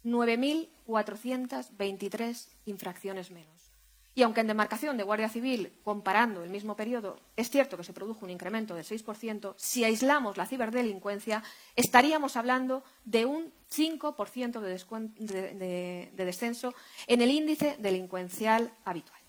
[0.04, 3.71] 9.423 infracciones menos.
[4.14, 7.94] Y aunque en demarcación de Guardia Civil, comparando el mismo periodo, es cierto que se
[7.94, 11.44] produjo un incremento del 6%, si aislamos la ciberdelincuencia,
[11.78, 16.74] estaríamos hablando de un 5% de, de descenso
[17.08, 19.22] en el índice delincuencial habitual.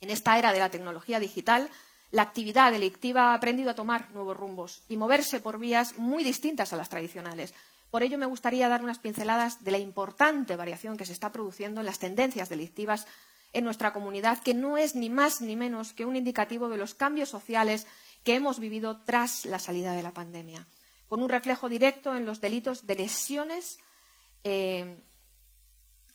[0.00, 1.68] En esta era de la tecnología digital,
[2.12, 6.72] la actividad delictiva ha aprendido a tomar nuevos rumbos y moverse por vías muy distintas
[6.72, 7.52] a las tradicionales,
[7.90, 11.80] por ello, me gustaría dar unas pinceladas de la importante variación que se está produciendo
[11.80, 13.06] en las tendencias delictivas
[13.56, 16.94] en nuestra comunidad, que no es ni más ni menos que un indicativo de los
[16.94, 17.86] cambios sociales
[18.22, 20.66] que hemos vivido tras la salida de la pandemia,
[21.08, 23.78] con un reflejo directo en los delitos de lesiones
[24.44, 25.02] eh,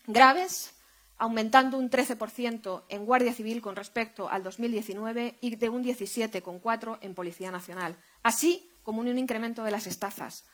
[0.05, 0.75] graves,
[1.17, 7.15] aumentando un 13% en Guardia Civil con respecto al 2019 y de un 17,4% en
[7.15, 10.45] Policía Nacional, así como un incremento de las estafas,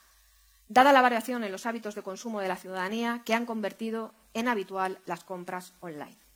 [0.69, 4.47] dada la variación en los hábitos de consumo de la ciudadanía que han convertido en
[4.47, 6.26] habitual las compras online.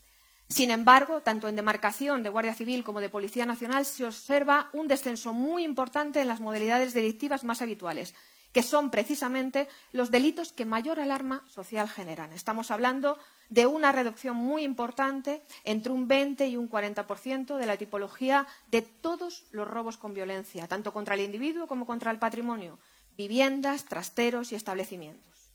[0.52, 4.90] Sin embargo, tanto en demarcación de Guardia Civil como de Policía Nacional se observa un
[4.90, 8.14] descenso muy importante en las modalidades delictivas más habituales,
[8.52, 12.34] que son precisamente los delitos que mayor alarma social generan.
[12.34, 17.78] Estamos hablando de una reducción muy importante entre un 20 y un 40% de la
[17.78, 22.78] tipología de todos los robos con violencia, tanto contra el individuo como contra el patrimonio,
[23.16, 25.50] viviendas, trasteros y establecimientos.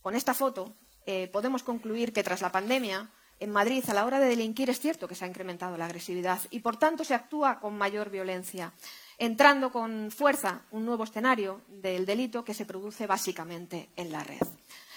[0.00, 0.74] Con esta foto
[1.04, 4.80] eh, podemos concluir que tras la pandemia, en Madrid, a la hora de delinquir, es
[4.80, 8.72] cierto que se ha incrementado la agresividad y, por tanto, se actúa con mayor violencia,
[9.18, 14.40] entrando con fuerza un nuevo escenario del delito que se produce básicamente en la red.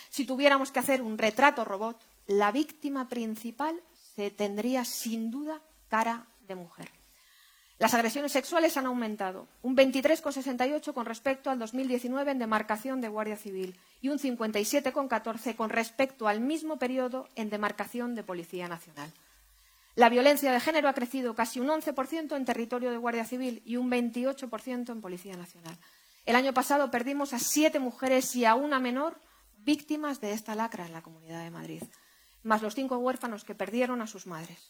[0.10, 3.82] Si tuviéramos que hacer un retrato robot la víctima principal
[4.16, 6.99] se tendría sin duda cara de mujer.
[7.80, 13.38] Las agresiones sexuales han aumentado un 23,68 con respecto al 2019 en demarcación de Guardia
[13.38, 19.14] Civil y un 57,14 con respecto al mismo periodo en demarcación de Policía Nacional.
[19.96, 23.78] La violencia de género ha crecido casi un 11% en territorio de Guardia Civil y
[23.78, 25.78] un 28% en Policía Nacional.
[26.26, 29.18] El año pasado perdimos a siete mujeres y a una menor
[29.60, 31.84] víctimas de esta lacra en la Comunidad de Madrid,
[32.44, 34.70] más los cinco huérfanos que perdieron a sus madres.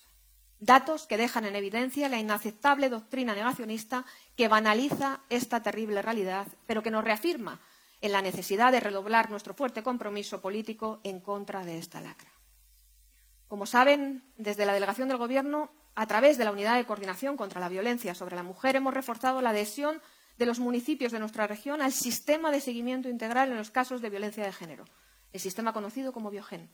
[0.59, 6.83] Datos que dejan en evidencia la inaceptable doctrina negacionista que banaliza esta terrible realidad, pero
[6.83, 7.61] que nos reafirma
[8.01, 12.31] en la necesidad de redoblar nuestro fuerte compromiso político en contra de esta lacra.
[13.47, 17.61] Como saben, desde la delegación del Gobierno, a través de la Unidad de Coordinación contra
[17.61, 20.01] la Violencia sobre la Mujer, hemos reforzado la adhesión
[20.37, 24.09] de los municipios de nuestra región al sistema de seguimiento integral en los casos de
[24.09, 24.85] violencia de género,
[25.31, 26.69] el sistema conocido como Biogen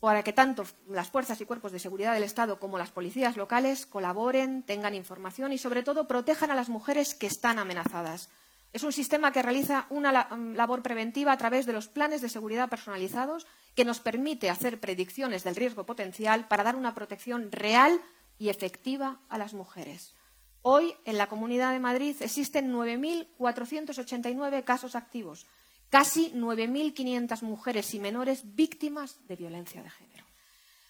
[0.00, 3.86] para que tanto las fuerzas y cuerpos de seguridad del Estado como las policías locales
[3.86, 8.28] colaboren, tengan información y, sobre todo, protejan a las mujeres que están amenazadas.
[8.74, 12.28] Es un sistema que realiza una mm, labor preventiva a través de los planes de
[12.28, 18.00] seguridad personalizados que nos permite hacer predicciones del riesgo potencial para dar una protección real
[18.36, 20.14] y efectiva a las mujeres.
[20.62, 25.46] Hoy, en la Comunidad de Madrid, existen 9.489 casos activos,
[25.94, 30.24] casi 9.500 mujeres y menores víctimas de violencia de género.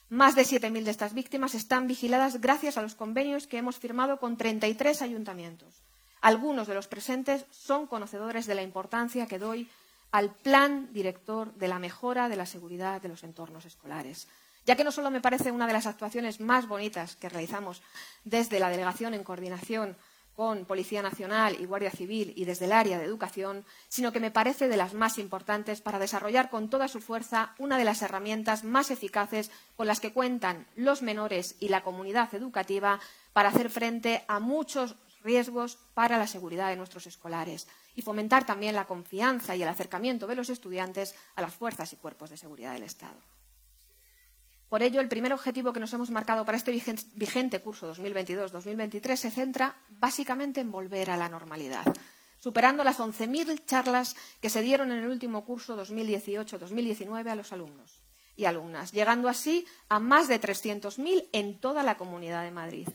[0.08, 4.18] Más de 7.000 de estas víctimas están vigiladas gracias a los convenios que hemos firmado
[4.18, 5.82] con 33 ayuntamientos.
[6.22, 9.68] Algunos de los presentes son conocedores de la importancia que doy
[10.10, 14.26] al plan director de la mejora de la seguridad de los entornos escolares,
[14.64, 17.82] ya que no solo me parece una de las actuaciones más bonitas que realizamos
[18.24, 19.98] desde la delegación en coordinación
[20.34, 24.30] con Policía Nacional y Guardia Civil y desde el área de educación, sino que me
[24.30, 28.64] parece de las más importantes para desarrollar con toda su fuerza una de las herramientas
[28.64, 33.00] más eficaces con las que cuentan los menores y la comunidad educativa
[33.32, 38.74] para hacer frente a muchos riesgos para la seguridad de nuestros escolares y fomentar también
[38.74, 42.74] la confianza y el acercamiento de los estudiantes a las fuerzas y cuerpos de seguridad
[42.74, 43.33] del Estado.
[44.74, 49.30] Por ello, el primer objetivo que nos hemos marcado para este vigente curso 2022-2023 se
[49.30, 51.84] centra básicamente en volver a la normalidad,
[52.40, 58.02] superando las 11.000 charlas que se dieron en el último curso 2018-2019 a los alumnos
[58.34, 62.88] y alumnas, llegando así a más de 300.000 en toda la Comunidad de Madrid,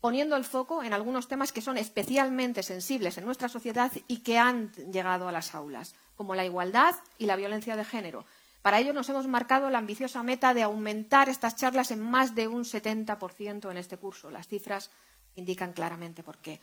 [0.00, 4.38] poniendo el foco en algunos temas que son especialmente sensibles en nuestra sociedad y que
[4.38, 8.24] han llegado a las aulas, como la igualdad y la violencia de género,
[8.66, 12.48] para ello nos hemos marcado la ambiciosa meta de aumentar estas charlas en más de
[12.48, 14.28] un 70% en este curso.
[14.28, 14.90] Las cifras
[15.36, 16.60] indican claramente por qué.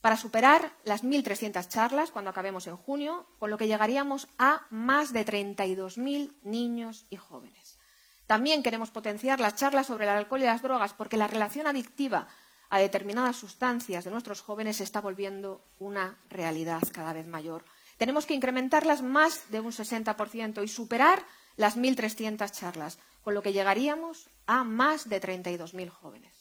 [0.00, 5.12] Para superar las 1.300 charlas cuando acabemos en junio, con lo que llegaríamos a más
[5.12, 7.80] de 32.000 niños y jóvenes.
[8.28, 12.28] También queremos potenciar las charlas sobre el alcohol y las drogas porque la relación adictiva
[12.68, 17.64] a determinadas sustancias de nuestros jóvenes se está volviendo una realidad cada vez mayor.
[17.98, 21.22] Tenemos que incrementarlas más de un 60% y superar
[21.60, 26.32] las 1.300 charlas, con lo que llegaríamos a más de 32.000 jóvenes.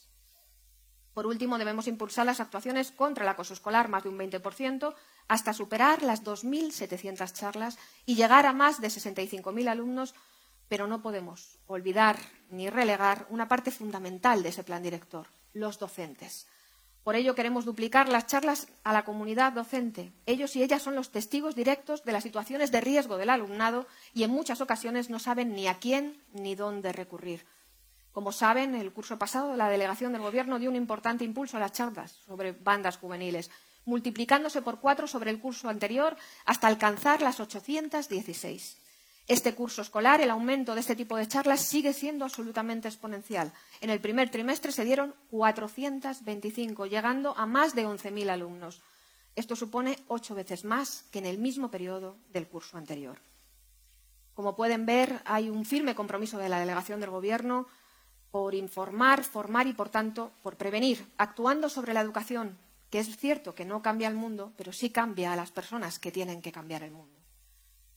[1.14, 4.96] Por último, debemos impulsar las actuaciones contra el acoso escolar más de un 20%,
[5.28, 10.16] hasta superar las 2.700 charlas y llegar a más de 65.000 alumnos,
[10.70, 12.18] pero no podemos olvidar
[12.50, 16.48] ni relegar una parte fundamental de ese plan director, los docentes.
[17.10, 20.14] Por ello queremos duplicar las charlas a la comunidad docente.
[20.28, 24.22] Ellos y ellas son los testigos directos de las situaciones de riesgo del alumnado y
[24.22, 27.48] en muchas ocasiones no saben ni a quién ni dónde recurrir.
[28.12, 31.72] Como saben, el curso pasado la delegación del Gobierno dio un importante impulso a las
[31.72, 33.50] charlas sobre bandas juveniles,
[33.86, 38.78] multiplicándose por cuatro sobre el curso anterior hasta alcanzar las 816.
[39.30, 43.54] Este curso escolar, el aumento de este tipo de charlas sigue siendo absolutamente exponencial.
[43.80, 48.82] En el primer trimestre se dieron 425, llegando a más de 11.000 alumnos.
[49.36, 53.20] Esto supone ocho veces más que en el mismo periodo del curso anterior.
[54.34, 57.68] Como pueden ver, hay un firme compromiso de la delegación del Gobierno
[58.32, 62.58] por informar, formar y, por tanto, por prevenir, actuando sobre la educación,
[62.90, 66.12] que es cierto que no cambia el mundo, pero sí cambia a las personas que
[66.12, 67.19] tienen que cambiar el mundo.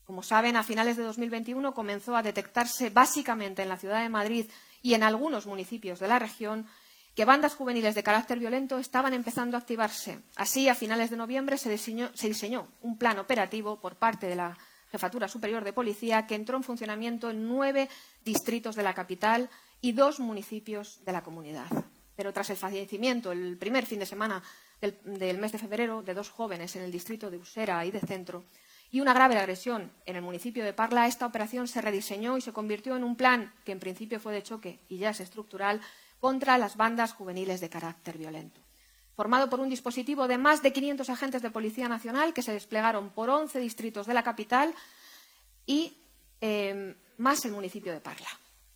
[0.06, 4.46] Como saben, a finales de 2021 comenzó a detectarse básicamente en la ciudad de Madrid
[4.82, 6.66] y en algunos municipios de la región
[7.14, 10.18] que bandas juveniles de carácter violento estaban empezando a activarse.
[10.36, 14.36] Así, a finales de noviembre se diseñó, se diseñó un plan operativo por parte de
[14.36, 14.56] la
[14.90, 17.88] Jefatura Superior de Policía que entró en funcionamiento en nueve
[18.24, 21.66] distritos de la capital y dos municipios de la comunidad.
[22.16, 24.42] Pero tras el fallecimiento, el primer fin de semana
[24.80, 28.00] del, del mes de febrero, de dos jóvenes en el distrito de Usera y de
[28.00, 28.44] Centro,
[28.92, 32.52] y una grave agresión en el municipio de Parla, esta operación se rediseñó y se
[32.52, 35.80] convirtió en un plan que en principio fue de choque y ya es estructural
[36.20, 38.60] contra las bandas juveniles de carácter violento.
[39.16, 43.10] Formado por un dispositivo de más de 500 agentes de Policía Nacional que se desplegaron
[43.10, 44.74] por 11 distritos de la capital
[45.64, 45.96] y
[46.42, 48.28] eh, más el municipio de Parla.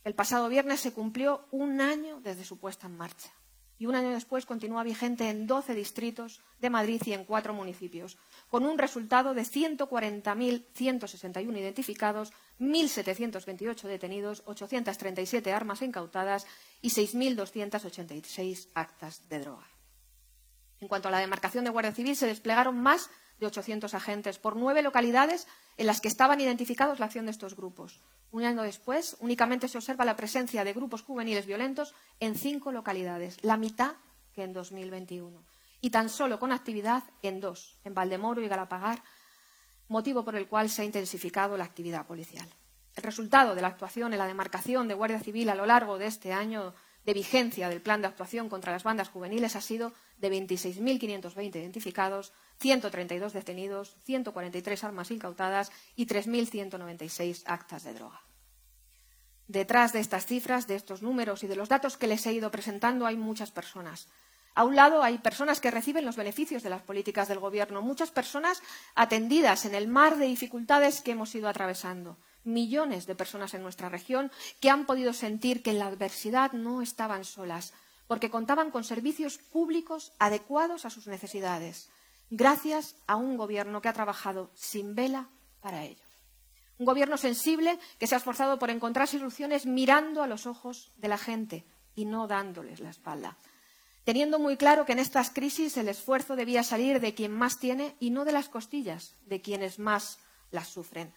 [0.02, 3.31] El pasado viernes se cumplió un año desde su puesta en marcha
[3.79, 8.17] y un año después continúa vigente en 12 distritos de Madrid y en cuatro municipios,
[8.49, 16.47] con un resultado de 140.161 identificados, 1.728 detenidos, 837 armas incautadas
[16.81, 19.69] y 6.286 actas de droga.
[20.81, 24.57] En cuanto a la demarcación de Guardia Civil, se desplegaron más de 800 agentes por
[24.57, 28.01] nueve localidades en las que estaban identificados la acción de estos grupos.
[28.37, 33.42] Un año después, únicamente se observa la presencia de grupos juveniles violentos en cinco localidades,
[33.42, 33.92] la mitad
[34.35, 35.42] que en 2021,
[35.81, 39.03] y tan solo con actividad en dos, en Valdemoro y Galapagar,
[39.88, 42.46] motivo por el cual se ha intensificado la actividad policial.
[42.94, 46.05] El resultado de la actuación en la demarcación de Guardia Civil a lo largo de
[46.05, 46.75] este año
[47.07, 52.35] de vigencia del plan de actuación contra las bandas juveniles ha sido de 26.520 identificados,
[52.59, 58.26] 132 detenidos, 143 armas incautadas y 3.196 actas de droga.
[59.49, 62.51] Detrás de estas cifras, de estos números y de los datos que les he ido
[62.51, 64.09] presentando hay muchas personas.
[64.57, 68.11] A un lado hay personas que reciben los beneficios de las políticas del Gobierno, muchas
[68.11, 68.63] personas
[68.95, 73.91] atendidas en el mar de dificultades que hemos ido atravesando, millones de personas en nuestra
[73.91, 77.75] región que han podido sentir que en la adversidad no estaban solas,
[78.07, 81.91] porque contaban con servicios públicos adecuados a sus necesidades,
[82.31, 85.29] gracias a un Gobierno que ha trabajado sin vela
[85.61, 86.06] para ello.
[86.79, 91.09] Un Gobierno sensible que se ha esforzado por encontrar soluciones mirando a los ojos de
[91.09, 93.37] la gente y no dándoles la espalda,
[94.05, 97.97] teniendo muy claro que en estas crisis el esfuerzo debía salir de quien más tiene
[97.99, 100.19] y no de las costillas de quienes más
[100.51, 101.15] las sufren.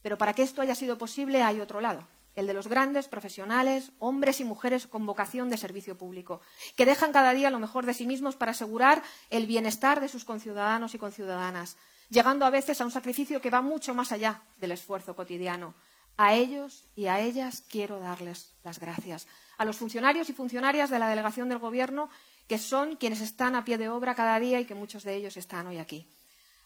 [0.00, 3.92] Pero para que esto haya sido posible hay otro lado, el de los grandes profesionales,
[3.98, 6.40] hombres y mujeres con vocación de servicio público,
[6.76, 10.24] que dejan cada día lo mejor de sí mismos para asegurar el bienestar de sus
[10.24, 11.76] conciudadanos y conciudadanas,
[12.10, 15.74] llegando a veces a un sacrificio que va mucho más allá del esfuerzo cotidiano.
[16.16, 19.26] A ellos y a ellas quiero darles las gracias.
[19.58, 22.08] A los funcionarios y funcionarias de la delegación del Gobierno,
[22.46, 25.36] que son quienes están a pie de obra cada día y que muchos de ellos
[25.36, 26.06] están hoy aquí.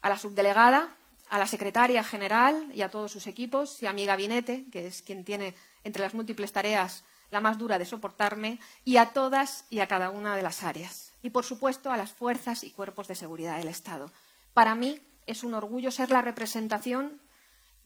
[0.03, 0.94] A la subdelegada,
[1.31, 5.03] a la secretaria general y a todos sus equipos y a mi gabinete, que es
[5.03, 9.81] quien tiene entre las múltiples tareas la más dura de soportarme, y a todas y
[9.81, 11.12] a cada una de las áreas.
[11.22, 14.11] Y, por supuesto, a las fuerzas y cuerpos de seguridad del Estado.
[14.55, 17.20] Para mí es un orgullo ser la representación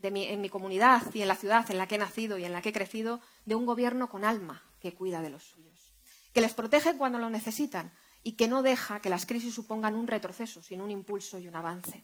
[0.02, 2.60] en mi comunidad y en la ciudad en la que he nacido y en la
[2.60, 5.94] que he crecido de un gobierno con alma que cuida de los suyos,
[6.32, 7.92] que les protege cuando lo necesitan
[8.24, 11.54] y que no deja que las crisis supongan un retroceso, sino un impulso y un
[11.54, 12.02] avance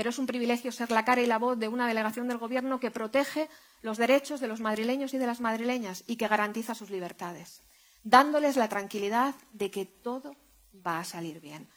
[0.00, 2.80] pero es un privilegio ser la cara y la voz de una delegación del Gobierno
[2.80, 3.50] que protege
[3.82, 7.60] los derechos de los madrileños y de las madrileñas y que garantiza sus libertades,
[8.02, 10.34] dándoles la tranquilidad de que todo
[10.74, 11.68] va a salir bien.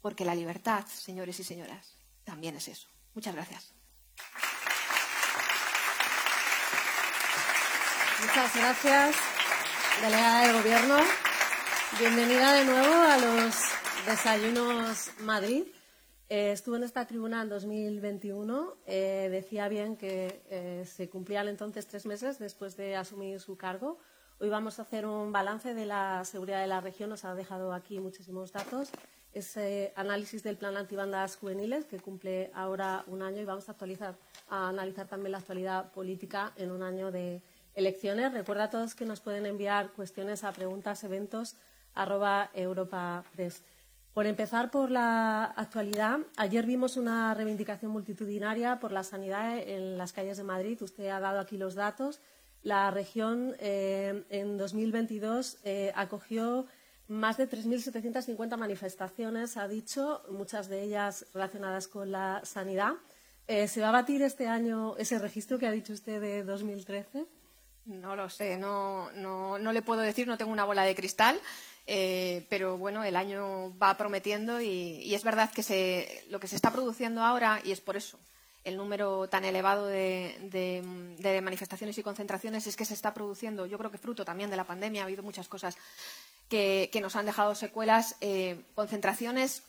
[0.00, 2.88] Porque la libertad, señores y señoras, también es eso.
[3.14, 3.72] Muchas gracias.
[8.20, 9.16] Muchas gracias,
[10.02, 10.96] delegada del Gobierno.
[11.98, 13.54] Bienvenida de nuevo a los
[14.06, 15.64] desayunos Madrid.
[16.28, 18.74] Eh, estuve en esta tribuna en 2021.
[18.86, 23.98] Eh, decía bien que eh, se cumplían entonces tres meses después de asumir su cargo.
[24.40, 27.10] Hoy vamos a hacer un balance de la seguridad de la región.
[27.10, 28.90] Nos ha dejado aquí muchísimos datos.
[29.36, 34.16] Ese análisis del plan antibandas juveniles que cumple ahora un año y vamos a actualizar,
[34.48, 37.42] a analizar también la actualidad política en un año de
[37.74, 38.32] elecciones.
[38.32, 41.56] Recuerda a todos que nos pueden enviar cuestiones a preguntas, eventos,
[41.92, 43.62] arroba Europa Press.
[44.14, 50.14] Por empezar por la actualidad, ayer vimos una reivindicación multitudinaria por la sanidad en las
[50.14, 50.80] calles de Madrid.
[50.80, 52.22] Usted ha dado aquí los datos.
[52.62, 56.64] La región eh, en 2022 eh, acogió
[57.08, 62.94] más de 3.750 manifestaciones, ha dicho, muchas de ellas relacionadas con la sanidad.
[63.46, 67.26] Eh, ¿Se va a batir este año ese registro que ha dicho usted de 2013?
[67.86, 71.40] No lo sé, no, no, no le puedo decir, no tengo una bola de cristal.
[71.86, 76.72] Eh, pero bueno, el año va prometiendo y, es verdad que lo que se está
[76.72, 78.18] produciendo ahora, y es por eso
[78.64, 80.82] el número tan elevado de,
[81.40, 84.64] manifestaciones y concentraciones, es que se está produciendo, yo creo que fruto también de la
[84.64, 85.76] pandemia, ha habido muchas cosas
[86.48, 89.62] que, nos han dejado secuelas, eh, concentraciones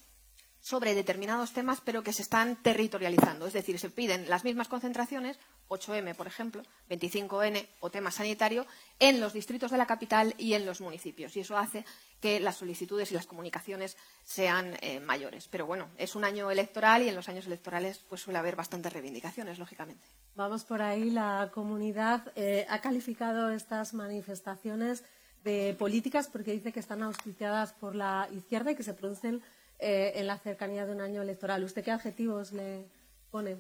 [0.60, 3.48] sobre determinados temas, pero que se están territorializando.
[3.48, 8.66] Es decir, se piden las mismas concentraciones 8M, por ejemplo, 25N o tema sanitario,
[9.00, 11.36] en los distritos de la capital y en los municipios.
[11.36, 11.86] Y eso hace
[12.20, 15.48] que las solicitudes y las comunicaciones sean eh, mayores.
[15.48, 18.92] Pero bueno, es un año electoral y en los años electorales pues suele haber bastantes
[18.92, 20.08] reivindicaciones, lógicamente.
[20.36, 21.10] Vamos por ahí.
[21.10, 25.04] La comunidad eh, ha calificado estas manifestaciones
[25.44, 29.42] de políticas porque dice que están auspiciadas por la izquierda y que se producen
[29.80, 31.64] eh, en la cercanía de un año electoral.
[31.64, 32.86] ¿Usted qué adjetivos le
[33.32, 33.58] pone?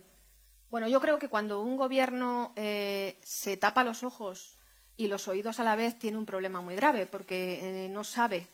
[0.69, 4.57] Bueno, yo creo que cuando un gobierno se tapa los ojos
[4.97, 8.47] y los oídos a la vez tiene un problema muy grave porque eh, no sabe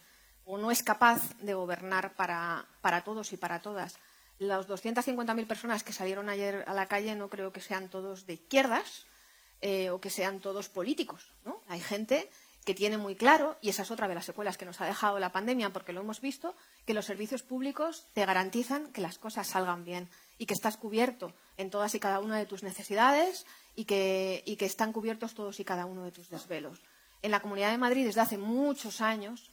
[0.46, 2.68] o no es capaz de gobernar para,
[3.06, 3.96] todos y para todas.
[4.40, 8.34] Las 250.000 personas que salieron ayer a la calle no creo que sean todos de
[8.34, 9.06] izquierdas
[9.62, 11.32] eh, o que sean todos políticos.
[11.46, 11.62] ¿no?
[11.70, 12.30] Hay gente
[12.64, 15.20] que tiene muy claro, y esa es otra de las secuelas que nos ha dejado
[15.20, 16.56] la pandemia, porque lo hemos visto,
[16.86, 21.34] que los servicios públicos te garantizan que las cosas salgan bien y que estás cubierto
[21.58, 23.46] en todas y cada una de tus necesidades
[23.76, 26.82] y que, están cubiertos todos y cada uno de tus desvelos.
[27.22, 29.52] En la Comunidad de Madrid, desde hace muchos años,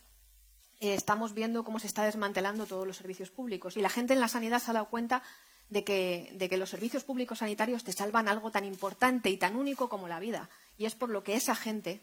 [0.80, 4.20] eh, estamos viendo cómo se está desmantelando todos los servicios públicos y la gente en
[4.20, 5.22] la sanidad se ha dado cuenta
[5.68, 9.56] de que, de que, los servicios públicos sanitarios te salvan algo tan importante y tan
[9.56, 10.50] único como la vida.
[10.78, 12.02] Y es por lo que esa gente,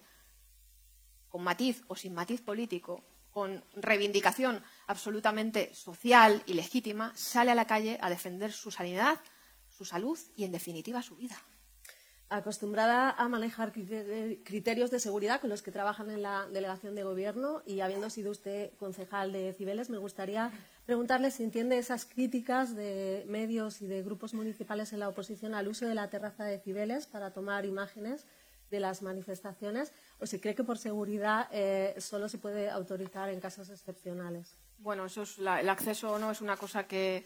[1.37, 7.67] con matiz o sin matiz político, con reivindicación absolutamente social y legítima, sale a la
[7.67, 9.19] calle a defender su sanidad,
[9.69, 11.37] su salud y, en definitiva, su vida.
[12.29, 17.61] Acostumbrada a manejar criterios de seguridad con los que trabajan en la delegación de gobierno
[17.67, 20.51] y habiendo sido usted concejal de Cibeles, me gustaría
[20.87, 25.67] preguntarle si entiende esas críticas de medios y de grupos municipales en la oposición al
[25.67, 28.25] uso de la terraza de Cibeles para tomar imágenes
[28.71, 33.39] de las manifestaciones o si cree que por seguridad eh, solo se puede autorizar en
[33.39, 34.55] casos excepcionales.
[34.79, 37.23] Bueno, eso es el acceso o no es una cosa que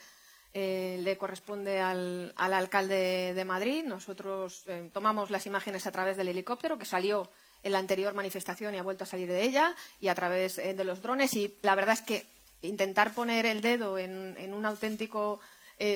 [0.53, 3.83] eh, le corresponde al, alcalde de Madrid.
[3.85, 7.29] Nosotros eh, tomamos las imágenes a través del helicóptero que salió
[7.63, 10.83] en la anterior manifestación y ha vuelto a salir de ella y a través de
[10.83, 11.33] los drones.
[11.35, 12.25] Y la verdad es que
[12.61, 15.39] intentar poner el dedo en, un auténtico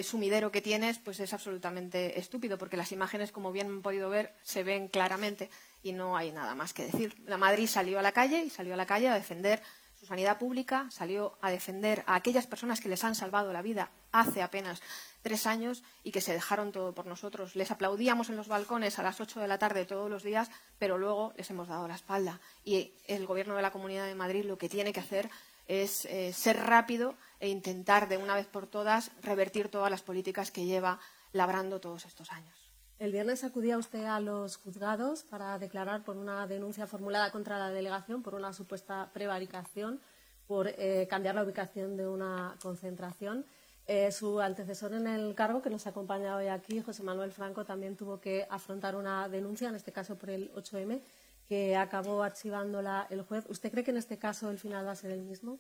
[0.03, 4.33] sumidero que tienes, pues es absolutamente estúpido, porque las imágenes, como bien han podido ver,
[4.43, 5.49] se ven claramente
[5.86, 7.15] y no hay nada más que decir.
[7.27, 9.61] La Madrid salió a la calle y salió a la calle a defender
[10.03, 14.41] sanidad pública, salió a defender a aquellas personas que les han salvado la vida hace
[14.41, 14.81] apenas
[15.21, 17.55] tres años y que se dejaron todo por nosotros.
[17.55, 20.97] Les aplaudíamos en los balcones a las ocho de la tarde todos los días, pero
[20.97, 22.39] luego les hemos dado la espalda.
[22.63, 25.29] Y el Gobierno de la Comunidad de Madrid lo que tiene que hacer
[25.67, 30.49] es eh, ser rápido e intentar de una vez por todas revertir todas las políticas
[30.49, 30.99] que lleva
[31.31, 32.64] labrando todos estos años.
[32.97, 37.69] El viernes acudía usted a los juzgados para declarar por una denuncia formulada contra la
[37.69, 39.99] delegación por una supuesta prevaricación,
[40.47, 43.45] por eh, cambiar la ubicación de una concentración.
[43.85, 47.97] Eh, su antecesor en el cargo, que nos acompaña hoy aquí, José Manuel Franco, también
[47.97, 51.01] tuvo que afrontar una denuncia, en este caso por el 8M,
[51.49, 53.45] que acabó archivándola el juez.
[53.49, 55.59] ¿Usted cree que en este caso el final va a ser el mismo?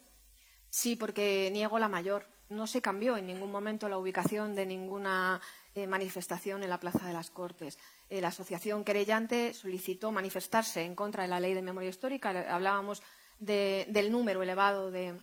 [0.69, 2.25] Sí, porque niego la mayor.
[2.49, 5.41] No se cambió en ningún momento la ubicación de ninguna
[5.73, 7.77] eh, manifestación en la Plaza de las Cortes.
[8.09, 12.29] Eh, la asociación querellante solicitó manifestarse en contra de la ley de memoria histórica.
[12.29, 13.01] Hablábamos
[13.39, 15.19] del número elevado de,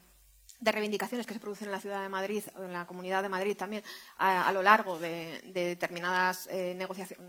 [0.60, 3.56] reivindicaciones que se producen en la ciudad de Madrid, o en la comunidad de Madrid
[3.56, 3.82] también,
[4.18, 6.76] a, lo largo de, determinadas eh,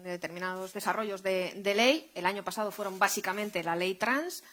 [0.04, 2.12] determinados desarrollos de, ley.
[2.16, 4.44] El año pasado fueron básicamente la ley trans,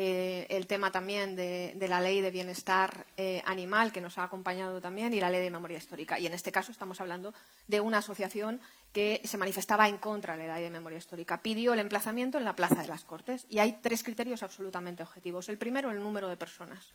[0.00, 4.80] eh, el tema también de, la ley de bienestar eh, animal que nos ha acompañado
[4.80, 6.20] también y la ley de memoria histórica.
[6.20, 7.34] Y en este caso estamos hablando
[7.66, 8.60] de una asociación
[8.92, 11.42] que se manifestaba en contra de la ley de memoria histórica.
[11.42, 15.48] Pidió el emplazamiento en la Plaza de las Cortes y hay tres criterios absolutamente objetivos.
[15.48, 16.94] El primero, el número de personas.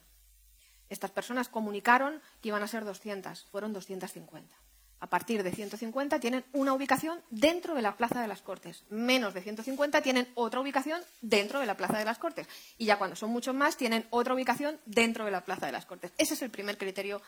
[0.88, 4.56] Estas personas comunicaron que iban a ser 200, fueron 250
[5.04, 8.86] a partir de 150 tienen una ubicación dentro de la Plaza de las Cortes.
[8.89, 12.47] Menos de 150 tienen otra ubicación dentro de la Plaza de las Cortes.
[12.78, 15.86] Y ya cuando son muchos más tienen otra ubicación dentro de la Plaza de las
[15.86, 16.14] Cortes.
[16.18, 17.22] Ese es el primer criterio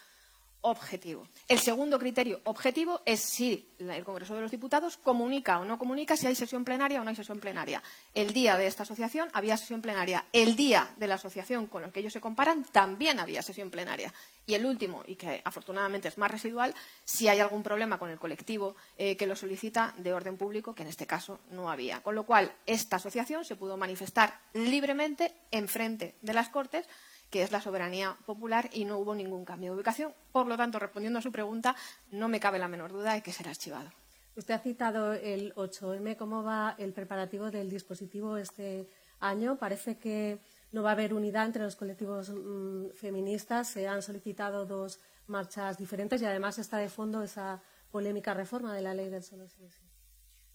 [0.65, 1.27] objetivo.
[1.47, 6.17] El segundo criterio objetivo es si el Congreso de los Diputados comunica o no comunica
[6.17, 7.83] si hay sesión plenaria o no hay sesión plenaria.
[8.15, 10.25] El día de esta asociación había sesión plenaria.
[10.33, 14.11] El día de la asociación con el que ellos se comparan también había sesión plenaria.
[14.47, 18.19] Y el último, y que afortunadamente es más residual, si hay algún problema con el
[18.19, 22.01] colectivo eh, que lo solicita de orden público, que en este caso no había.
[22.01, 26.87] Con lo cual, esta asociación se pudo manifestar libremente en frente de las Cortes
[27.29, 30.13] que es la soberanía popular y no hubo ningún cambio de ubicación.
[30.31, 31.75] Por lo tanto, respondiendo a su pregunta,
[32.11, 33.91] no me cabe la menor duda de que será archivado.
[34.35, 36.17] Usted ha citado el 8M.
[36.17, 39.57] ¿Cómo va el preparativo del dispositivo este año?
[39.57, 40.39] Parece que
[40.73, 43.69] no va a haber unidad entre los colectivos mm, feministas.
[43.69, 47.61] Se han solicitado dos marchas diferentes y además está de fondo esa
[47.91, 49.63] polémica reforma de la ley del solo sí,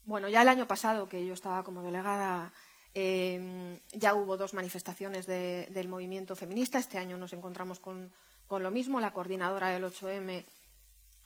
[0.04, 2.52] Bueno, ya el año pasado, que yo estaba como delegada
[2.92, 6.78] Em, ya hubo dos manifestaciones del movimiento feminista.
[6.78, 8.12] Este año nos encontramos con,
[8.48, 9.00] lo mismo.
[9.00, 10.44] La coordinadora del 8M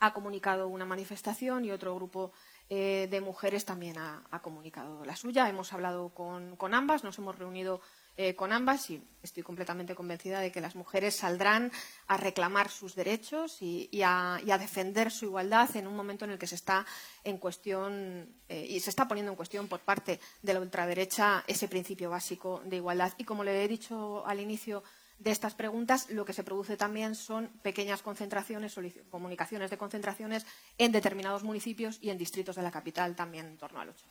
[0.01, 2.33] ha comunicado una manifestación y otro grupo
[2.71, 5.49] eh, de mujeres también ha, comunicado la suya.
[5.49, 7.81] Hemos hablado con, con ambas, nos hemos reunido
[8.17, 11.73] eh, con ambas y estoy completamente convencida de que las mujeres saldrán
[12.07, 16.47] a reclamar sus derechos y, a, defender su igualdad en un momento en el que
[16.47, 16.87] se está
[17.25, 21.67] en cuestión eh, y se está poniendo en cuestión por parte de la ultraderecha ese
[21.67, 23.13] principio básico de igualdad.
[23.19, 24.85] Y como le he dicho al inicio
[25.25, 28.79] de estas preguntas, lo que se produce también son pequeñas concentraciones,
[29.11, 30.47] comunicaciones de concentraciones
[30.79, 34.07] en determinados municipios y en distritos de la capital también en torno al 8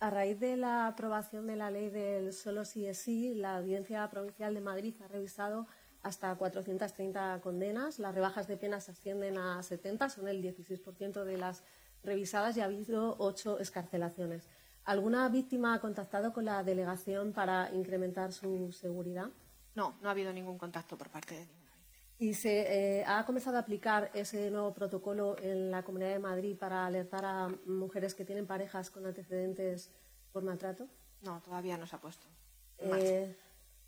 [0.00, 4.06] a raíz de la aprobación de la ley del solo sí es sí, la Audiencia
[4.10, 5.66] Provincial de Madrid ha revisado
[6.02, 7.98] hasta 430 condenas.
[7.98, 11.64] Las rebajas de penas ascienden a 70, son el 16% de las
[12.02, 14.46] revisadas y ha habido ocho escarcelaciones.
[14.84, 19.30] ¿Alguna víctima ha contactado con la delegación para incrementar su seguridad?
[19.74, 21.64] No, no ha habido ningún contacto por parte de ninguna
[22.18, 26.56] ¿Y se eh, ha comenzado a aplicar ese nuevo protocolo en la Comunidad de Madrid
[26.56, 29.90] para alertar a mujeres que tienen parejas con antecedentes
[30.32, 30.88] por maltrato?
[31.22, 32.26] No, todavía no se ha puesto.
[32.78, 33.36] Eh,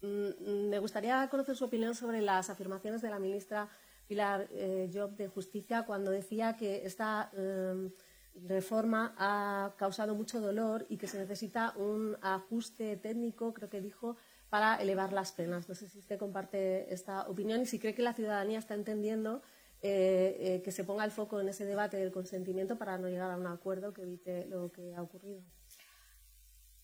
[0.02, 3.68] mm, me gustaría conocer su opinión sobre las afirmaciones de la ministra
[4.08, 7.90] Pilar eh, Job de Justicia cuando decía que esta em,
[8.34, 14.16] reforma ha causado mucho dolor y que se necesita un ajuste técnico, creo que dijo,
[14.50, 15.68] para elevar las penas.
[15.68, 19.42] No sé si usted comparte esta opinión y si cree que la ciudadanía está entendiendo
[19.82, 23.30] eh, eh, que se ponga el foco en ese debate del consentimiento para no llegar
[23.30, 25.42] a un acuerdo que evite lo que ha ocurrido.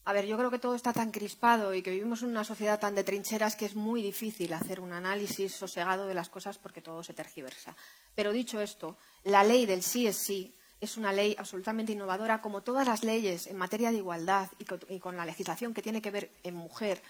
[0.05, 2.81] A ver, yo creo que todo está tan crispado y que vivimos en una sociedad
[2.81, 6.83] tan de trincheras que es muy difícil hacer un análisis sosegado de las cosas porque
[6.83, 7.77] todo se tergiversa.
[8.17, 12.63] Pero dicho esto, la ley del sí es sí es una ley absolutamente innovadora, como
[12.63, 14.51] todas las leyes en materia de igualdad
[14.89, 17.01] y con la legislación que tiene que ver en mujer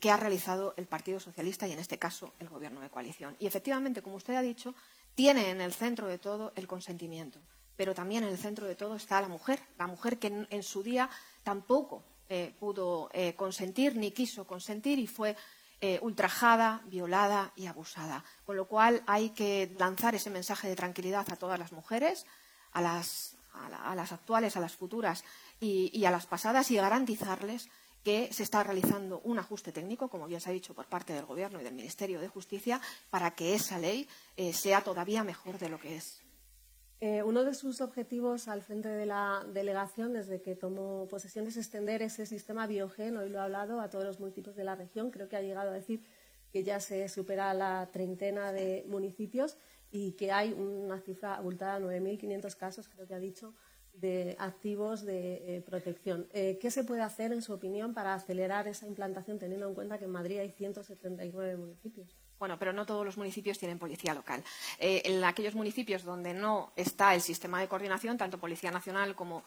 [0.00, 3.36] que ha realizado el Partido Socialista y, en este caso, el Gobierno de coalición.
[3.38, 4.74] Y, efectivamente, como usted ha dicho,
[5.14, 7.40] tiene en el centro de todo el consentimiento,
[7.76, 10.82] pero también en el centro de todo está la mujer, la mujer que en, su
[10.82, 11.10] día
[11.42, 15.36] tampoco eh, pudo eh, consentir ni quiso consentir y fue
[15.80, 18.24] eh, ultrajada, violada y abusada.
[18.46, 22.24] Con lo cual hay que lanzar ese mensaje de tranquilidad a todas las mujeres,
[22.72, 23.36] a las,
[24.10, 25.24] actuales, a las futuras
[25.60, 27.68] y a las pasadas y garantizarles
[28.02, 31.24] que se está realizando un ajuste técnico, como bien se ha dicho por parte del
[31.24, 32.80] Gobierno y del Ministerio de Justicia,
[33.10, 36.20] para que esa ley eh, sea todavía mejor de lo que es.
[37.00, 41.56] Eh, uno de sus objetivos al frente de la delegación, desde que tomó posesión, es
[41.56, 45.10] extender ese sistema biogen, hoy lo ha hablado, a todos los municipios de la región.
[45.10, 46.04] Creo que ha llegado a decir
[46.52, 49.56] que ya se supera la treintena de municipios
[49.90, 53.52] y que hay una cifra abultada, 9.500 casos, creo que ha dicho,
[53.94, 56.28] de activos de eh, protección.
[56.32, 59.98] Eh, ¿Qué se puede hacer, en su opinión, para acelerar esa implantación, teniendo en cuenta
[59.98, 62.16] que en Madrid hay 179 municipios?
[62.38, 64.42] Bueno, pero no todos los municipios tienen policía local.
[64.78, 69.44] Eh, en aquellos municipios donde no está el sistema de coordinación, tanto Policía Nacional como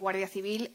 [0.00, 0.72] Guardia Civil,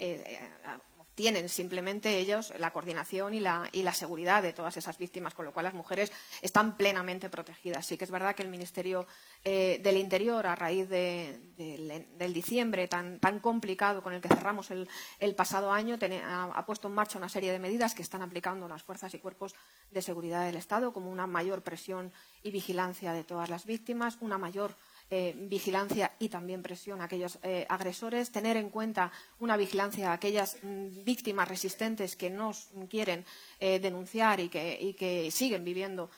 [1.15, 5.65] tienen simplemente ellos la coordinación y la, seguridad de todas esas víctimas, con lo cual
[5.65, 6.11] las mujeres
[6.41, 7.85] están plenamente protegidas.
[7.85, 9.05] Sí que es verdad que el Ministerio
[9.43, 15.71] eh, del Interior, a raíz del diciembre tan, complicado con el que cerramos el, pasado
[15.71, 19.19] año, ha, puesto en marcha una serie de medidas que están aplicando las fuerzas y
[19.19, 19.55] cuerpos
[19.91, 22.11] de seguridad del Estado, como una mayor presión
[22.41, 24.75] y vigilancia de todas las víctimas, una mayor
[25.15, 30.13] eh, vigilancia y también presión a aquellos eh, agresores, tener en cuenta una vigilancia a
[30.13, 32.51] aquellas mm, víctimas resistentes que no
[32.89, 33.23] quieren
[33.59, 36.09] eh, denunciar y que, siguen viviendo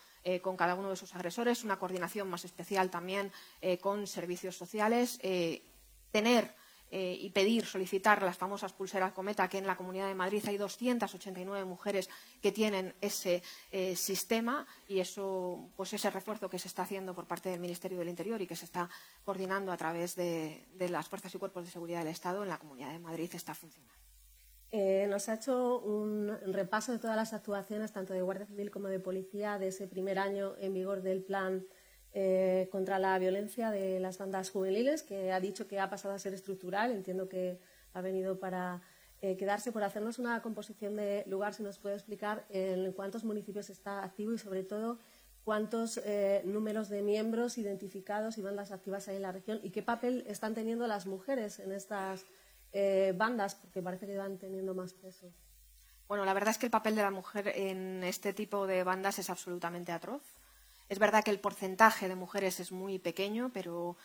[0.41, 3.31] con cada uno de sus agresores, una coordinación más especial también
[3.81, 5.19] con servicios sociales,
[6.11, 6.55] tener
[6.91, 10.57] eh, y pedir, solicitar las famosas pulseras Cometa, que en la Comunidad de Madrid hay
[10.57, 12.09] 289 mujeres
[12.41, 17.25] que tienen ese eh, sistema y eso, pues ese refuerzo que se está haciendo por
[17.25, 18.89] parte del Ministerio del Interior y que se está
[19.23, 22.91] coordinando a través de, las fuerzas y cuerpos de seguridad del Estado en la Comunidad
[22.91, 23.93] de Madrid está funcionando.
[24.71, 28.89] Eh, nos ha hecho un repaso de todas las actuaciones, tanto de Guardia Civil como
[28.89, 31.65] de Policía, de ese primer año en vigor del Plan
[32.17, 36.17] eh, contra la violencia de las bandas juveniles, que ha dicho que ha pasado a
[36.17, 36.93] ser estructural.
[36.93, 37.59] Entiendo que
[37.91, 38.81] ha venido para
[39.21, 43.69] eh, quedarse por hacernos una composición de lugar, si nos puede explicar en cuántos municipios
[43.69, 44.97] está activo y, sobre todo,
[45.43, 49.83] cuántos eh, números de miembros identificados y bandas activas hay en la región y qué
[49.83, 52.25] papel están teniendo las mujeres en estas
[53.15, 55.31] bandas, porque parece que van teniendo más peso.
[56.07, 59.17] Bueno, la verdad es que el papel de la mujer en este tipo de bandas
[59.19, 60.34] es absolutamente atroz.
[60.87, 63.97] Es verdad que el porcentaje de mujeres es muy pequeño, pero,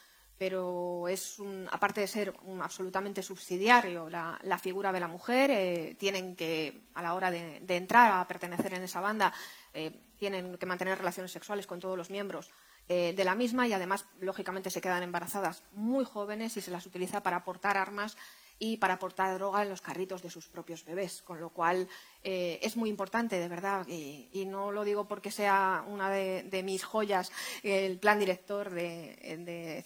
[1.09, 1.37] es
[1.71, 7.03] aparte de ser un, absolutamente subsidiario la, figura de la mujer, eh, tienen que, a
[7.03, 9.33] la hora de, entrar a pertenecer en esa banda,
[9.75, 12.51] eh, tienen que mantener relaciones sexuales con todos los miembros
[12.89, 16.87] eh, de la misma y además, lógicamente, se quedan embarazadas muy jóvenes y se las
[16.87, 18.17] utiliza para aportar armas
[18.63, 21.89] y para aportar droga en los carritos de sus propios bebés, con lo cual
[22.23, 26.85] eh, es muy importante, de verdad, y, no lo digo porque sea una de, mis
[26.85, 27.33] joyas,
[27.63, 29.83] el plan director de,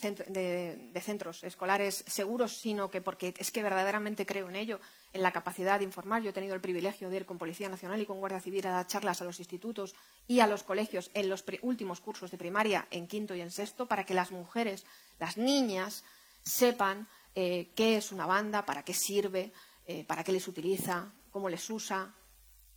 [1.00, 4.80] centros escolares seguros, sino que porque es que verdaderamente creo en ello,
[5.12, 6.22] en la capacidad de informar.
[6.22, 8.70] Yo he tenido el privilegio de ir con Policía Nacional y con Guardia Civil a
[8.70, 9.94] dar charlas a los institutos
[10.26, 13.86] y a los colegios en los últimos cursos de primaria, en quinto y en sexto,
[13.86, 14.84] para que las mujeres,
[15.20, 16.02] las niñas,
[16.42, 19.52] sepan eh, qué es una banda, para qué sirve,
[19.86, 22.14] eh, para qué les utiliza, cómo les usa,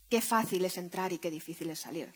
[0.09, 2.13] qué fácil es entrar y qué difícil es salir.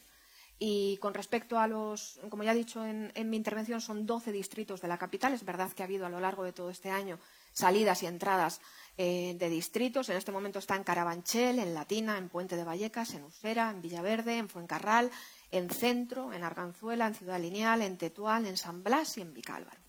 [0.63, 4.79] Y con respecto a los, como ya he dicho en, mi intervención, son 12 distritos
[4.79, 5.33] de la capital.
[5.33, 7.17] Es verdad que ha habido a lo largo de todo este año
[7.51, 8.61] salidas y entradas
[8.95, 10.09] eh, de distritos.
[10.09, 13.81] En este momento está en Carabanchel, en Latina, en Puente de Vallecas, en Usera, en
[13.81, 15.09] Villaverde, en Fuencarral,
[15.49, 19.81] en Centro, en Arganzuela, en Ciudad Lineal, en Tetuán, en San Blas y en Vicálvaro.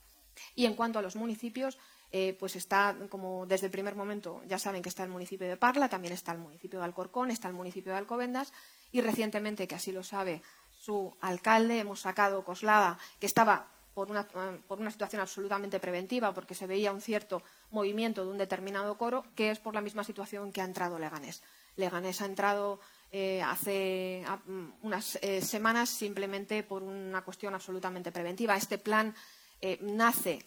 [0.54, 1.78] Y en cuanto a los municipios,
[2.14, 5.56] eh, pues está como desde el primer momento, ya saben que está el municipio de
[5.56, 8.52] Parla, también está el municipio de Alcorcón, está el municipio de Alcobendas
[8.92, 10.42] y recientemente, que así lo sabe
[10.78, 16.92] su alcalde, hemos sacado Coslada, que estaba por una, situación absolutamente preventiva, porque se veía
[16.92, 20.64] un cierto movimiento de un determinado coro, que es por la misma situación que ha
[20.64, 21.42] entrado Leganés.
[21.76, 22.78] Leganés ha entrado
[23.10, 24.22] eh, hace
[24.82, 28.54] unas eh, semanas simplemente por una cuestión absolutamente preventiva.
[28.54, 29.14] Este plan
[29.80, 30.44] nace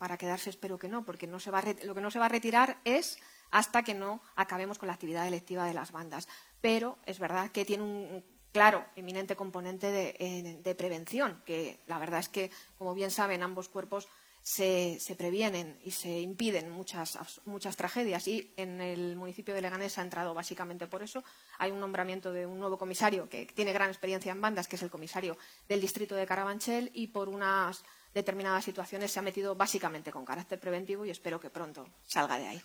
[0.00, 2.30] para quedarse espero que no, porque no se va lo que no se va a
[2.30, 3.18] retirar es
[3.50, 6.26] hasta que no acabemos con la actividad electiva de las bandas.
[6.62, 12.30] Pero es verdad que tiene un claro, eminente componente de, prevención, que la verdad es
[12.30, 14.08] que, como bien saben, ambos cuerpos
[14.40, 18.26] se, previenen y se impiden muchas, muchas tragedias.
[18.26, 21.22] Y en el municipio de Leganés ha entrado básicamente por eso.
[21.58, 24.82] Hay un nombramiento de un nuevo comisario que tiene gran experiencia en bandas, que es
[24.82, 25.36] el comisario
[25.68, 27.84] del distrito de Carabanchel, y por unas
[28.14, 32.48] determinadas situaciones se ha metido básicamente con carácter preventivo y espero que pronto salga de
[32.48, 32.62] ahí.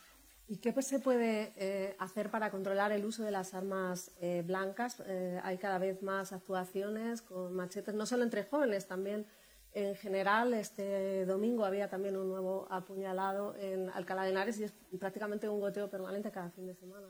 [0.48, 5.02] ¿Y qué se puede eh, hacer para controlar el uso de las armas eh, blancas?
[5.08, 9.26] Eh, hay cada vez más actuaciones con machetes, no solo entre jóvenes, también
[9.74, 10.54] en general.
[10.54, 15.60] Este domingo había también un nuevo apuñalado en Alcalá de Henares y es prácticamente un
[15.60, 17.08] goteo permanente cada fin de semana.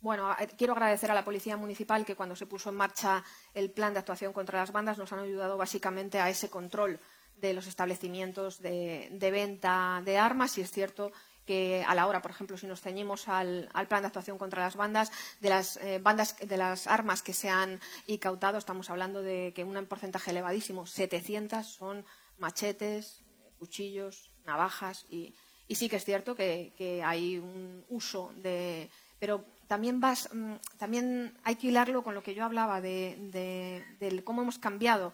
[0.00, 3.92] Bueno, quiero agradecer a la Policía Municipal que cuando se puso en marcha el plan
[3.92, 6.98] de actuación contra las bandas nos han ayudado básicamente a ese control
[7.42, 11.12] de los establecimientos de, venta de armas y es cierto
[11.44, 14.76] que a la hora, por ejemplo, si nos ceñimos al, plan de actuación contra las
[14.76, 19.52] bandas, de las eh, bandas de las armas que se han incautado, estamos hablando de
[19.54, 22.04] que un porcentaje elevadísimo, 700 son
[22.38, 23.22] machetes,
[23.58, 25.34] cuchillos, navajas y,
[25.68, 28.88] sí que es cierto que, hay un uso de,
[29.18, 34.42] pero también vas, mm, también hay que hilarlo con lo que yo hablaba de cómo
[34.42, 35.12] hemos cambiado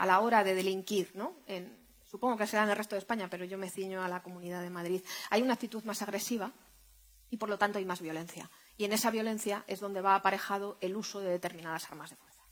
[0.00, 1.34] a la hora de delinquir, ¿no?
[2.06, 4.62] supongo que será en el resto de España, pero yo me ciño a la Comunidad
[4.62, 5.02] de Madrid.
[5.28, 6.52] Hay una actitud más agresiva
[7.28, 8.50] y, por lo tanto, hay más violencia.
[8.78, 12.42] Y en esa violencia es donde va aparejado el uso de determinadas armas de fuerza.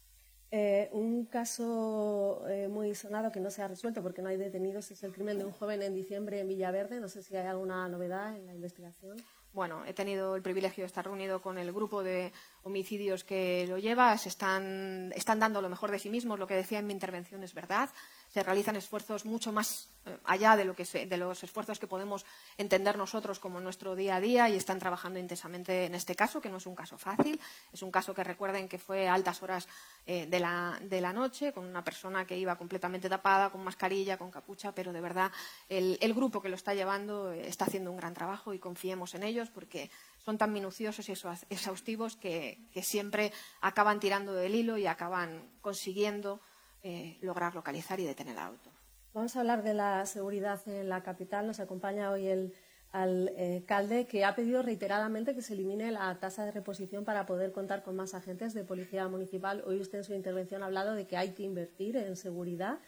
[0.50, 4.90] Eh, un caso eh, muy sonado que no se ha resuelto porque no hay detenidos
[4.90, 7.00] es el crimen de un joven en diciembre en Villaverde.
[7.00, 9.16] No sé si hay alguna novedad en la investigación.
[9.52, 12.32] Bueno, he tenido el privilegio de estar reunido con el grupo de
[12.62, 14.16] homicidios que lo lleva.
[14.18, 16.38] Se están, están dando lo mejor de sí mismos.
[16.38, 17.90] Lo que decía en mi intervención es verdad
[18.28, 22.24] se realizan esfuerzos mucho más eh, allá de, lo que de los esfuerzos que podemos
[22.56, 26.48] entender nosotros como nuestro día a día y están trabajando intensamente en este caso, que
[26.48, 27.40] no es un caso fácil.
[27.72, 29.68] Es un caso que recuerden que fue a altas horas
[30.06, 34.18] eh, de, la, de, la, noche, con una persona que iba completamente tapada, con mascarilla,
[34.18, 35.32] con capucha, pero de verdad
[35.68, 39.14] el, el grupo que lo está llevando eh, está haciendo un gran trabajo y confiemos
[39.14, 39.90] en ellos porque
[40.24, 41.12] son tan minuciosos y
[41.48, 46.40] exhaustivos que, que siempre acaban tirando del hilo y acaban consiguiendo
[46.88, 48.70] eh, lograr localizar y detener el auto.
[49.12, 51.46] Vamos a hablar de la seguridad en la capital.
[51.46, 52.54] Nos acompaña hoy el
[52.92, 57.82] alcalde que ha pedido reiteradamente que se elimine la tasa de reposición para poder contar
[57.82, 59.62] con más agentes de policía municipal.
[59.66, 62.78] Hoy usted en su intervención ha hablado de que hay que invertir en seguridad.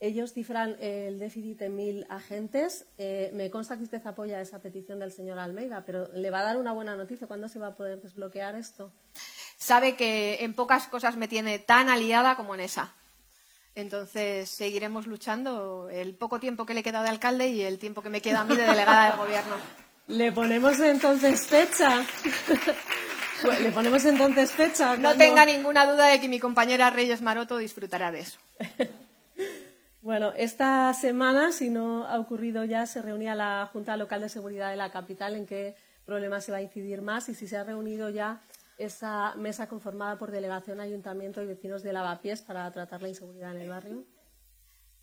[0.00, 2.84] Ellos cifran el déficit en mil agentes.
[2.98, 6.44] Eh, me consta que usted apoya esa petición del señor Almeida, pero ¿le va a
[6.44, 7.26] dar una buena noticia?
[7.26, 8.92] ¿Cuándo se va a poder desbloquear esto?
[9.56, 12.92] Sabe que en pocas cosas me tiene tan aliada como en esa.
[13.76, 18.08] Entonces seguiremos luchando el poco tiempo que le queda de alcalde y el tiempo que
[18.08, 19.54] me queda a mí de delegada del gobierno.
[20.08, 22.02] Le ponemos entonces fecha.
[23.60, 24.96] Le ponemos entonces fecha.
[24.96, 28.38] No tenga ninguna duda de que mi compañera Reyes Maroto disfrutará de eso.
[30.02, 34.70] Bueno, esta semana, si no ha ocurrido ya, se reunía la Junta Local de Seguridad
[34.70, 35.74] de la capital en qué
[36.04, 38.40] problemas se va a incidir más y si se ha reunido ya
[38.76, 43.62] esa mesa conformada por delegación, ayuntamiento y vecinos de Lavapiés para tratar la inseguridad en
[43.62, 44.04] el barrio.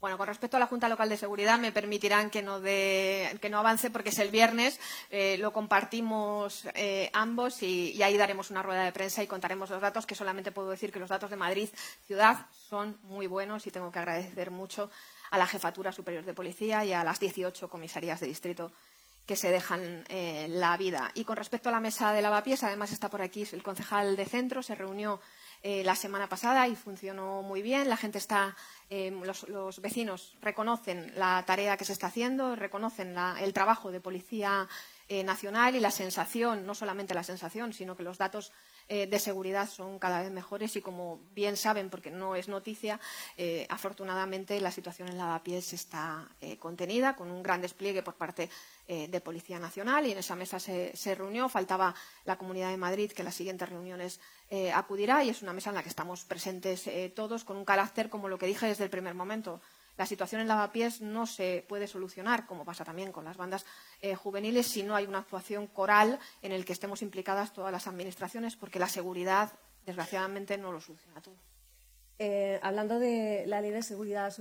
[0.03, 3.59] Bueno, con respecto a la Junta Local de Seguridad, me permitirán que no, que no
[3.59, 4.77] avance porque es el viernes,
[5.09, 9.79] eh, lo compartimos eh, ambos y, ahí daremos una rueda de prensa y contaremos los
[9.79, 11.69] datos, que solamente puedo decir que los datos de Madrid
[12.05, 14.91] ciudad son muy buenos y tengo que agradecer mucho
[15.31, 18.73] a la Jefatura Superior de Policía y a las 18 comisarías de distrito
[19.25, 21.11] que se dejan eh, la vida.
[21.13, 24.25] Y con respecto a la mesa de lavapiés, además está por aquí el concejal de
[24.25, 25.19] centro, se reunió
[25.65, 27.87] la semana pasada y funcionó muy bien.
[27.87, 28.53] La gente está
[28.95, 34.67] Em, los, vecinos reconocen la tarea que se está haciendo, reconocen el trabajo de Policía
[35.09, 38.53] eh, Nacional y la sensación, no solamente la sensación, sino que los datos
[38.87, 43.01] eh, de seguridad son cada vez mejores y, como bien saben, porque no es noticia,
[43.37, 46.27] eh, afortunadamente la situación en Lavapiés está
[46.59, 48.49] contenida, con un gran despliegue por parte
[48.87, 51.47] de Policía Nacional y en esa mesa se, reunió.
[51.47, 51.95] Faltaba
[52.25, 54.19] la Comunidad de Madrid, que en las siguientes reuniones
[54.73, 58.27] acudirá y es una mesa en la que estamos presentes todos con un carácter, como
[58.27, 59.61] lo que dije desde el primer momento,
[59.97, 63.65] la situación en Lavapiés no se puede solucionar, como pasa también con las bandas
[64.01, 67.87] eh, juveniles, si no hay una actuación coral en la que estemos implicadas todas las
[67.87, 69.53] administraciones, porque la seguridad,
[69.85, 71.35] desgraciadamente, no lo soluciona todo.
[72.19, 74.33] Eh, hablando de la Ley de Seguridad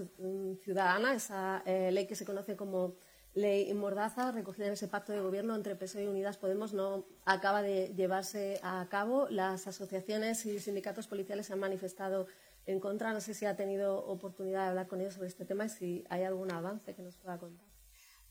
[0.62, 2.94] Ciudadana, esa eh, ley que se conoce como
[3.34, 7.62] Ley Mordaza, recogida en ese pacto de gobierno entre PSOE y Unidas Podemos, no acaba
[7.62, 9.26] de llevarse a cabo.
[9.30, 12.26] Las asociaciones y sindicatos policiales se han manifestado
[12.66, 13.12] en contra.
[13.12, 16.04] No sé si ha tenido oportunidad de hablar con ellos sobre este tema y si
[16.08, 17.72] hay algún avance que nos pueda contar.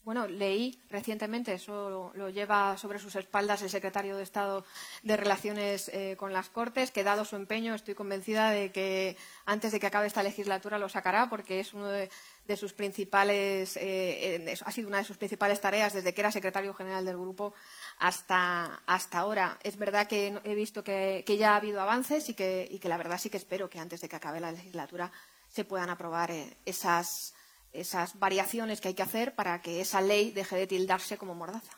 [0.04, 4.66] Bueno, leí recientemente, eso lo, lleva sobre sus espaldas el secretario de Estado
[5.04, 9.16] de Relaciones eh, con las Cortes, que dado su empeño estoy convencida de que
[9.46, 12.10] antes de que acabe esta legislatura lo sacará, porque es uno de,
[12.58, 17.06] sus principales, eh, ha sido una de sus principales tareas desde que era secretario general
[17.06, 17.54] del grupo
[18.02, 19.58] hasta, hasta ahora.
[19.64, 22.98] Es verdad que he visto que, ya ha habido avances y que, y que, la
[22.98, 25.12] verdad sí que espero que antes de que acabe la legislatura
[25.48, 27.34] se puedan aprobar eh, esas
[27.74, 31.72] esas variaciones que hay que hacer para que esa ley deje de tildarse como mordaza.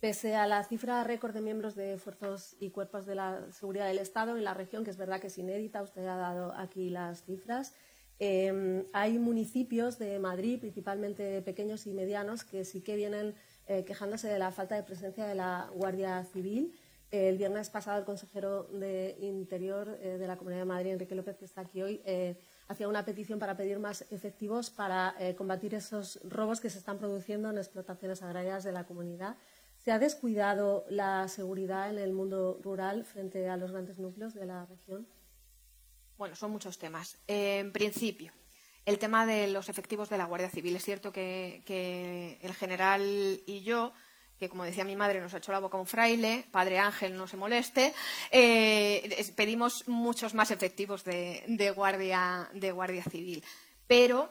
[0.00, 3.98] Pese a la cifra récord de miembros de fuerzas y cuerpos de la seguridad del
[3.98, 7.22] Estado en la región, que es verdad que es inédita, usted ha dado aquí las
[7.22, 7.74] cifras,
[8.18, 13.36] eh, hay municipios de Madrid, principalmente pequeños y medianos, que sí que vienen
[13.68, 16.74] eh, quejándose de la falta de presencia de la Guardia Civil.
[17.10, 21.36] el viernes pasado, el consejero de Interior eh, de la Comunidad de Madrid, Enrique López,
[21.36, 22.02] que está aquí hoy,
[22.68, 26.98] hacía una petición para pedir más efectivos para eh, combatir esos robos que se están
[26.98, 29.36] produciendo en explotaciones agrarias de la comunidad.
[29.78, 34.44] ¿Se ha descuidado la seguridad en el mundo rural frente a los grandes núcleos de
[34.44, 35.06] la región?
[36.18, 37.16] Bueno, son muchos temas.
[37.26, 38.32] en principio,
[38.88, 40.76] el tema de los efectivos de la Guardia Civil.
[40.76, 43.92] Es cierto que el general y yo
[44.38, 47.26] que como decía mi madre, nos ha hecho la boca un fraile, Padre Ángel, no
[47.26, 47.92] se moleste,
[48.30, 52.48] eh, pedimos muchos más efectivos de, guardia,
[53.10, 53.42] civil.
[53.86, 54.28] Pero,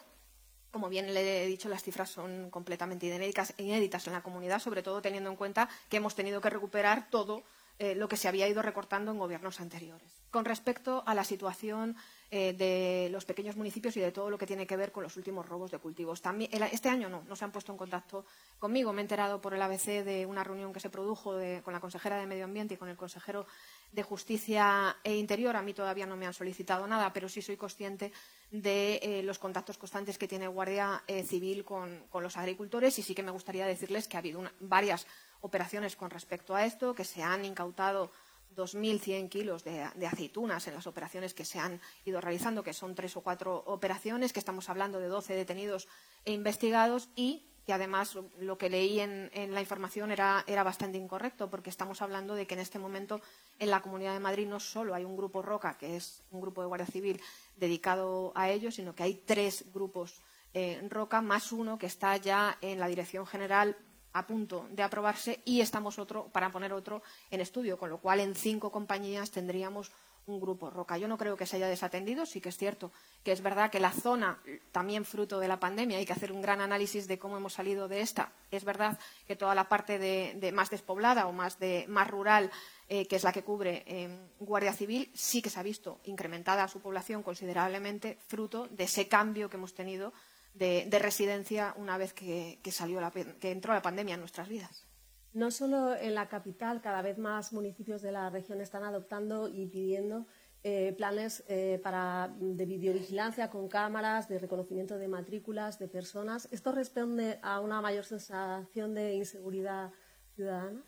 [0.72, 4.82] como bien le he dicho, las cifras son completamente inéditas, inéditas en la comunidad, sobre
[4.82, 7.44] todo teniendo en cuenta que hemos tenido que recuperar todo
[7.80, 10.24] eh, lo que se había ido recortando en gobiernos anteriores.
[10.32, 11.98] Con respecto a la situación
[12.30, 15.16] eh, de los pequeños municipios y de todo lo que tiene que ver con los
[15.18, 16.22] últimos robos de cultivos.
[16.22, 18.26] También, este año no, no se han puesto en contacto
[18.60, 18.92] conmigo.
[18.94, 22.18] Me he enterado por el ABC de una reunión que se produjo con la consejera
[22.18, 23.48] de Medio Ambiente y con el consejero
[23.92, 25.56] de Justicia e Interior.
[25.56, 28.12] A mí todavía no me han solicitado nada, pero sí soy consciente
[28.52, 33.14] de eh, los contactos constantes que tiene Guardia eh, Civil con, los agricultores y sí
[33.14, 35.06] que me gustaría decirles que ha habido varias
[35.42, 38.12] operaciones con respecto a esto, que se han incautado
[38.58, 43.16] 2.100 kilos de, aceitunas en las operaciones que se han ido realizando, que son tres
[43.16, 45.88] o cuatro operaciones, que estamos hablando de 12 detenidos
[46.26, 51.70] e investigados y que además lo que leí en, la información era, bastante incorrecto, porque
[51.70, 53.20] estamos hablando de que en este momento
[53.60, 56.62] en la Comunidad de Madrid no solo hay un grupo ROCA, que es un grupo
[56.62, 57.22] de Guardia Civil
[57.58, 60.22] dedicado a ello, sino que hay tres grupos
[60.54, 63.76] eh, ROCA más uno que está ya en la Dirección General
[64.18, 68.20] a punto de aprobarse y estamos otro para poner otro en estudio, con lo cual
[68.20, 69.92] en cinco compañías tendríamos
[70.28, 70.98] un grupo roca.
[70.98, 72.92] Yo no creo que se haya desatendido, sí que es cierto
[73.24, 74.40] que es verdad que la zona,
[74.72, 77.88] también fruto de la pandemia, hay que hacer un gran análisis de cómo hemos salido
[77.88, 78.32] de esta.
[78.52, 82.52] Es verdad que toda la parte de, más despoblada o más, de, más rural,
[82.90, 84.10] eh, que es la que cubre eh,
[84.40, 89.50] Guardia Civil, sí que se ha visto incrementada su población considerablemente, fruto de ese cambio
[89.50, 90.14] que hemos tenido
[90.58, 93.00] de, residencia una vez que, salió
[93.40, 94.86] que entró la pandemia en nuestras vidas.
[95.34, 99.68] No solo en la capital, cada vez más municipios de la región están adoptando y
[99.68, 100.26] pidiendo
[100.64, 106.48] eh, planes eh, para, de videovigilancia con cámaras, de reconocimiento de matrículas, de personas.
[106.52, 109.92] ¿Esto responde a una mayor sensación de inseguridad
[110.36, 110.84] ciudadana?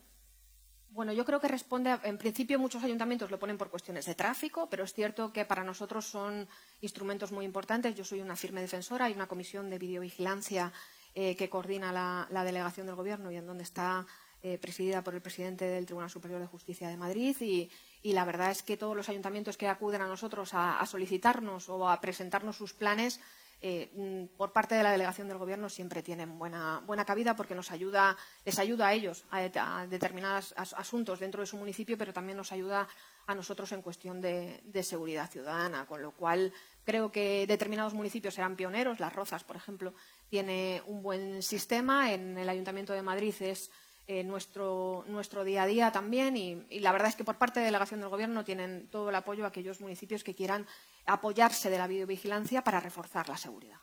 [0.92, 4.68] Bueno, yo creo que responde, en principio muchos ayuntamientos lo ponen por cuestiones de tráfico,
[4.70, 6.48] pero es cierto que para nosotros son
[6.82, 7.96] instrumentos muy importantes.
[7.96, 10.74] Yo soy una firme defensora, hay una comisión de videovigilancia
[11.16, 14.06] eh, que coordina la, delegación del Gobierno y en donde está
[14.42, 17.70] eh, presidida por el presidente del Tribunal Superior de Justicia de Madrid y,
[18.04, 22.00] la verdad es que todos los ayuntamientos que acuden a nosotros a, solicitarnos o a
[22.00, 23.20] presentarnos sus planes
[23.62, 27.56] eh, mm, por parte de la delegación del Gobierno siempre tienen buena, buena cabida porque
[27.56, 32.38] nos ayuda, les ayuda a ellos a, determinados asuntos dentro de su municipio, pero también
[32.38, 32.88] nos ayuda
[33.28, 36.54] a nosotros en cuestión de, de seguridad ciudadana, con lo cual
[36.86, 39.00] creo que determinados municipios serán pioneros.
[39.00, 39.94] Las Rozas, por ejemplo,
[40.30, 42.14] tiene un buen sistema.
[42.14, 43.70] En el Ayuntamiento de Madrid es
[44.12, 47.66] eh, nuestro, nuestro día a día también y, la verdad es que por parte de
[47.66, 50.66] la delegación del Gobierno tienen todo el apoyo a aquellos municipios que quieran
[51.06, 53.78] apoyarse de la videovigilancia para reforzar la seguridad.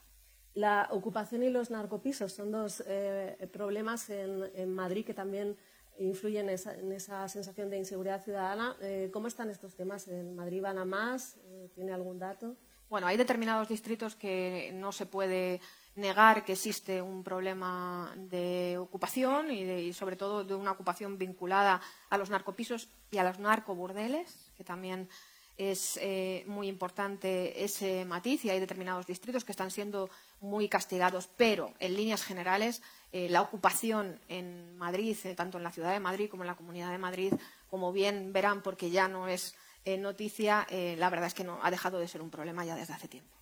[0.54, 5.56] La ocupación y los narcopisos son dos eh, problemas en, Madrid que también
[5.96, 8.76] influyen en esa, sensación de inseguridad ciudadana.
[8.80, 10.08] Eh, ¿Cómo están estos temas?
[10.08, 11.38] ¿En Madrid van a más?
[11.72, 12.56] ¿Tiene algún dato?
[12.88, 15.60] Bueno, hay determinados distritos que no se puede
[15.96, 21.80] negar que existe un problema de ocupación y, sobre todo de una ocupación vinculada
[22.10, 25.08] a los narcopisos y a los narcoburdeles, que también
[25.56, 31.30] es eh, muy importante ese matiz y hay determinados distritos que están siendo muy castigados,
[31.34, 36.00] pero en líneas generales eh, la ocupación en Madrid, eh, tanto en la ciudad de
[36.00, 37.32] Madrid como en la comunidad de Madrid,
[37.70, 39.54] como bien verán porque ya no es
[40.00, 40.66] noticia,
[40.96, 43.35] la verdad es que no ha dejado de ser un problema ya desde hace tiempo.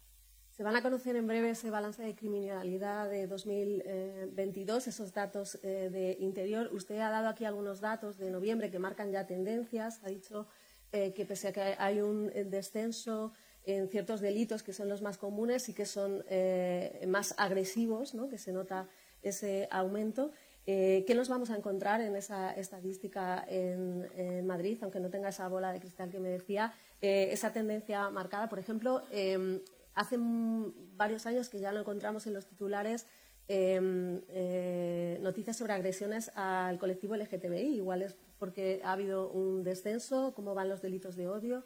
[0.57, 5.91] Se van a conocer en breve ese balance de criminalidad de 2022, esos datos eh,
[5.91, 6.71] de interior.
[6.73, 10.01] Usted ha dado aquí algunos datos de noviembre que marcan ya tendencias.
[10.05, 10.47] Ha dicho
[10.93, 13.33] eh, que pese a que hay un descenso
[13.65, 18.29] en ciertos delitos que son los más comunes y que son eh, más agresivos, ¿no?
[18.29, 18.87] que se nota
[19.23, 20.31] ese aumento.
[20.65, 25.47] ¿Qué nos vamos a encontrar en esa estadística en, en, Madrid, aunque no tenga esa
[25.49, 26.73] bola de cristal que me decía?
[27.03, 29.61] esa tendencia marcada, por ejemplo, em,
[29.95, 33.07] hace varios años que ya lo encontramos en los titulares
[33.47, 37.77] em, eh, noticias sobre agresiones al colectivo LGTBI.
[37.77, 41.65] Igual es porque ha habido un descenso, cómo van los delitos de odio.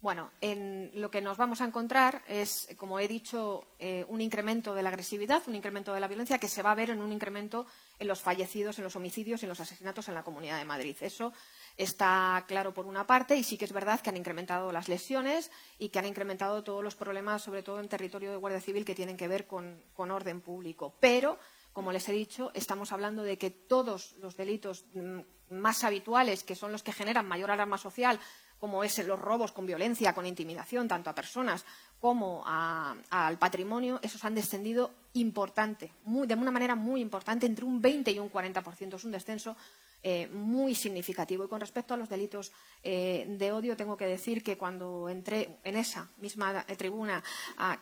[0.00, 4.74] Bueno, en lo que nos vamos a encontrar es, como he dicho, eh, un incremento
[4.74, 7.12] de la agresividad, un incremento de la violencia que se va a ver en un
[7.12, 7.66] incremento
[7.98, 10.96] en los fallecidos, en los homicidios, en los asesinatos en la Comunidad de Madrid.
[11.02, 11.34] Eso
[11.82, 15.50] está claro por una parte y sí que es verdad que han incrementado las lesiones
[15.78, 18.94] y que han incrementado todos los problemas, sobre todo en territorio de Guardia Civil, que
[18.94, 20.94] tienen que ver con, orden público.
[21.00, 21.38] Pero,
[21.72, 25.20] como les he dicho, estamos hablando de que todos los delitos mm,
[25.50, 28.20] más habituales, que son los que generan mayor alarma social,
[28.58, 31.64] como es los robos con violencia, con intimidación, tanto a personas
[31.98, 38.10] como al patrimonio, esos han descendido importante, de una manera muy importante, entre un 20
[38.10, 38.96] y un 40%.
[38.96, 39.56] Es un descenso
[40.02, 41.44] eh, muy significativo.
[41.44, 45.58] Y con respecto a los delitos eh, de odio, tengo que decir que cuando entré
[45.62, 47.22] en esa misma eh, tribuna,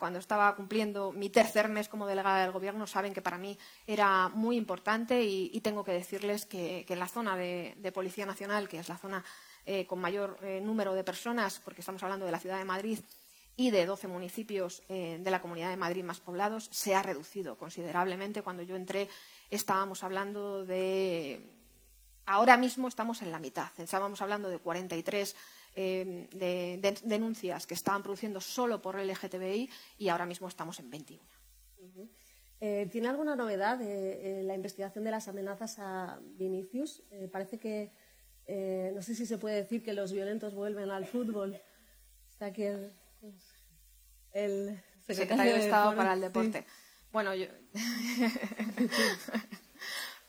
[0.01, 3.57] cuando estaba cumpliendo mi tercer mes como delegada del Gobierno, saben que para mí
[3.87, 8.79] era muy importante y, tengo que decirles que, en la zona de, Policía Nacional, que
[8.79, 9.25] es la zona
[9.87, 12.99] con mayor número de personas, porque estamos hablando de la ciudad de Madrid,
[13.57, 18.43] y de 12 municipios de la Comunidad de Madrid más poblados, se ha reducido considerablemente.
[18.43, 19.09] Cuando yo entré
[19.51, 21.58] estábamos hablando de
[22.31, 23.69] Ahora mismo estamos en la mitad.
[23.79, 25.35] Estábamos hablando de 43
[25.77, 31.23] eh, denuncias que estaban produciendo solo por LGTBI y ahora mismo estamos en 21.
[32.61, 37.03] Eh, ¿Tiene alguna novedad de la investigación de las amenazas a Vinicius?
[37.13, 37.93] Eh, parece que,
[38.95, 41.59] no sé si se puede decir que los violentos vuelven al fútbol.
[42.29, 42.93] Está aquí el,
[45.01, 46.67] secretario, de Estado para el Deporte.
[47.11, 47.47] Bueno, yo...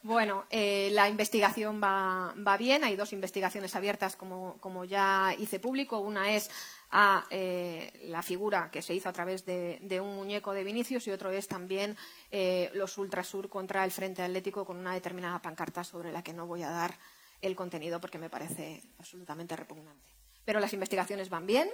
[0.01, 2.83] Bueno, eh, la investigación va, bien.
[2.83, 5.99] Hay dos investigaciones abiertas, como, ya hice público.
[5.99, 6.49] Una es
[6.91, 11.11] a eh, la figura que se hizo a través de, un muñeco de Vinicius y
[11.11, 11.97] otro es también
[12.31, 16.47] eh, los Ultrasur contra el Frente Atlético con una determinada pancarta sobre la que no
[16.47, 16.97] voy a dar
[17.41, 20.09] el contenido porque me parece absolutamente repugnante.
[20.45, 21.69] Pero las investigaciones van bien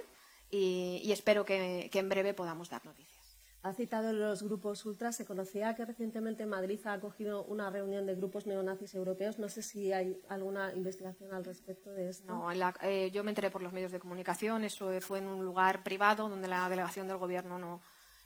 [0.50, 3.25] y, espero que en breve podamos dar noticias.
[3.66, 5.16] Ha citado los grupos ultras.
[5.16, 9.40] Se conocía que recientemente Madrid ha acogido una reunión de grupos neonazis europeos.
[9.40, 12.32] No sé si hay alguna investigación al respecto de esto.
[12.32, 12.48] No,
[12.82, 14.62] eh, yo me enteré por los medios de comunicación.
[14.62, 17.80] Eso fue en un lugar privado donde la delegación del Gobierno no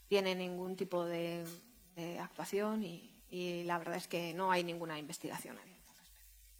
[0.07, 1.43] tiene ningún tipo de,
[2.19, 5.57] actuación y, la verdad es que no hay ninguna investigación.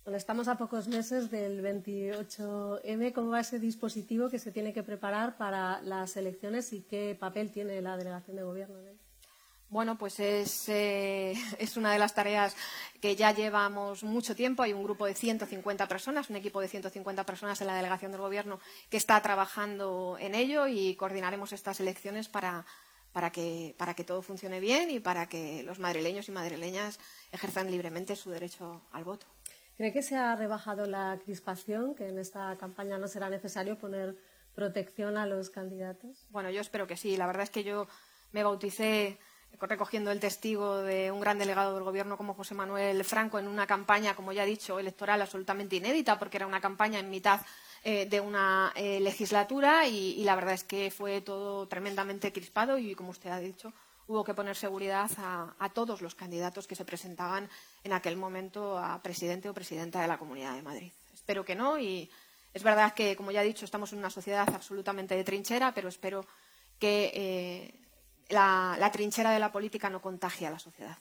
[0.08, 3.14] Estamos a pocos meses del 28M.
[3.14, 7.52] ¿Cómo va ese dispositivo que se tiene que preparar para las elecciones y qué papel
[7.52, 9.00] tiene la delegación de gobierno en?
[9.70, 12.56] Bueno, pues es, eh, es, una de las tareas
[13.00, 14.64] que ya llevamos mucho tiempo.
[14.64, 18.22] Hay un grupo de 150 personas, un equipo de 150 personas en la delegación del
[18.22, 22.66] Gobierno que está trabajando en ello y coordinaremos estas elecciones para
[23.32, 27.00] que todo funcione bien y para que los madrileños y madrileñas
[27.32, 29.28] ejerzan libremente su derecho al voto.
[29.78, 34.16] ¿Cree que se ha rebajado la crispación, que en esta campaña no será necesario poner
[34.54, 36.28] protección a los candidatos?
[36.30, 37.18] Bueno, yo espero que sí.
[37.18, 37.88] La verdad es que yo
[38.32, 39.18] me bauticé
[39.60, 43.68] recogiendo el testigo de un gran delegado del Gobierno como José Manuel Franco en una
[43.68, 47.42] campaña, como ya he dicho, electoral absolutamente inédita, porque era una campaña en mitad
[47.84, 52.96] eh, de una eh, legislatura y, la verdad es que fue todo tremendamente crispado y,
[52.96, 53.74] como usted ha dicho,
[54.12, 57.50] hubo que poner seguridad a, todos los candidatos que se presentaban
[57.84, 60.92] en aquel momento a presidente o presidenta de la Comunidad de Madrid.
[61.14, 62.12] Espero que no y
[62.54, 65.88] es verdad que, como ya he dicho, estamos en una sociedad absolutamente de trinchera, pero
[65.88, 66.26] espero
[66.78, 67.74] que eh,
[68.28, 70.98] la, trinchera de la política no contagia a la sociedad.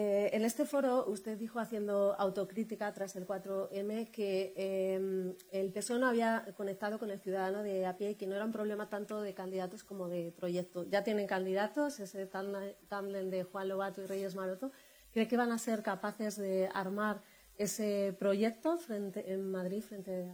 [0.00, 5.98] Eh, en este foro usted dijo, haciendo autocrítica tras el 4M, que eh, el PSOE
[5.98, 8.88] no había conectado con el ciudadano de a pie y que no era un problema
[8.88, 10.86] tanto de candidatos como de proyectos.
[10.88, 14.70] Ya tienen candidatos, ese tándem de Juan Lobato y Reyes Maroto.
[15.10, 17.20] ¿Cree que van a ser capaces de armar
[17.56, 20.30] ese proyecto frente, en Madrid frente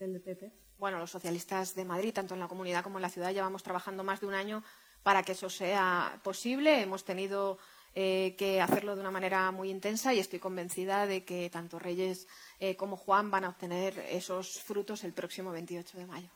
[0.00, 0.52] al PP?
[0.78, 4.04] Bueno, los socialistas de Madrid, tanto en la comunidad como en la ciudad, llevamos trabajando
[4.04, 4.64] más de un año
[5.02, 6.80] para que eso sea posible.
[6.80, 7.58] Hemos tenido
[7.94, 12.26] eh, que hacerlo de una manera muy intensa y estoy convencida de que tanto Reyes
[12.58, 16.28] eh, como Juan van a obtener esos frutos el próximo 28 de mayo.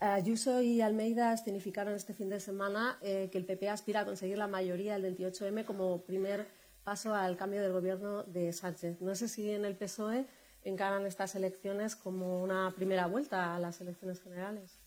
[0.00, 4.38] Ayuso y Almeida escenificaron este fin de semana eh, que el PP aspira a conseguir
[4.38, 6.48] la mayoría del 28M como primer
[6.84, 9.00] paso al cambio del gobierno de Sánchez.
[9.00, 10.26] No sé si en el PSOE
[10.64, 14.80] encaran estas elecciones como una primera vuelta a las elecciones generales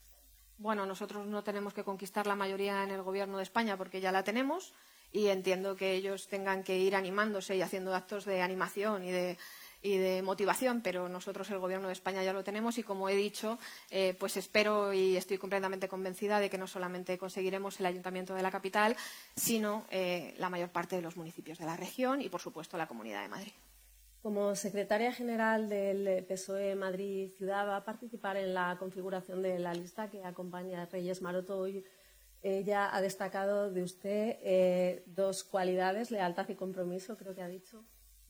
[0.58, 4.12] bueno, nosotros no tenemos que conquistar la mayoría en el Gobierno de España porque ya
[4.12, 4.74] la tenemos
[5.14, 9.38] y entiendo que ellos tengan que ir animándose y haciendo actos de animación y de,
[10.24, 13.60] motivación, pero nosotros el Gobierno de España ya lo tenemos y, como he dicho,
[13.92, 18.42] eh, pues espero y estoy completamente convencida de que no solamente conseguiremos el Ayuntamiento de
[18.42, 18.96] la capital,
[19.36, 22.88] sino eh, la mayor parte de los municipios de la región y, por supuesto, la
[22.88, 23.52] Comunidad de Madrid.
[24.24, 29.74] Como secretaria general del PSOE Madrid Ciudad va a participar en la configuración de la
[29.74, 31.84] lista que acompaña a Reyes Maroto hoy.
[32.44, 37.84] Ella ha destacado de usted eh, dos cualidades, lealtad y compromiso, creo que ha dicho.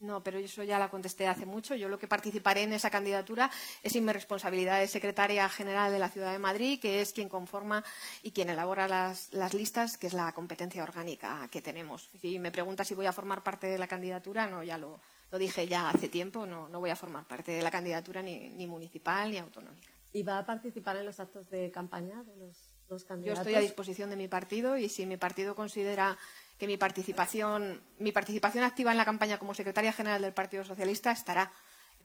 [0.04, 1.76] No, pero eso ya la contesté hace mucho.
[1.76, 3.50] Yo lo que participaré en esa candidatura
[3.82, 7.30] es en mi responsabilidad de secretaria general de la Ciudad de Madrid, que es quien
[7.30, 7.86] conforma
[8.22, 12.12] y quien elabora las, las, listas, que es la competencia orgánica que tenemos.
[12.20, 15.00] Si me pregunta si voy a formar parte de la candidatura, no, ya lo,
[15.32, 18.50] lo dije ya hace tiempo, no, no voy a formar parte de la candidatura ni,
[18.50, 19.90] ni, municipal ni autonómica.
[20.12, 22.73] ¿Y va a participar en los actos de campaña de los
[23.06, 23.26] candidatos?
[23.26, 26.18] Yo estoy a disposición de mi partido y si mi partido considera
[26.58, 31.12] que mi participación, mi participación activa en la campaña como secretaria general del Partido Socialista
[31.12, 31.52] estará.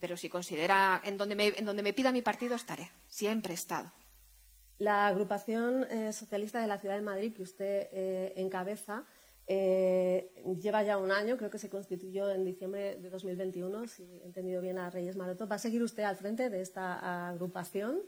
[0.01, 2.91] Pero si considera en donde me, en donde me pida mi partido, estaré.
[3.09, 3.93] Siempre he estado.
[4.79, 9.05] La agrupación eh, socialista de la Ciudad de Madrid, que usted eh, encabeza,
[9.49, 14.26] eh, lleva ya un año, creo que se constituyó en diciembre de 2021, si he
[14.26, 15.49] entendido bien a Reyes Maroto.
[15.49, 18.03] ¿Va a seguir usted al frente de esta agrupación?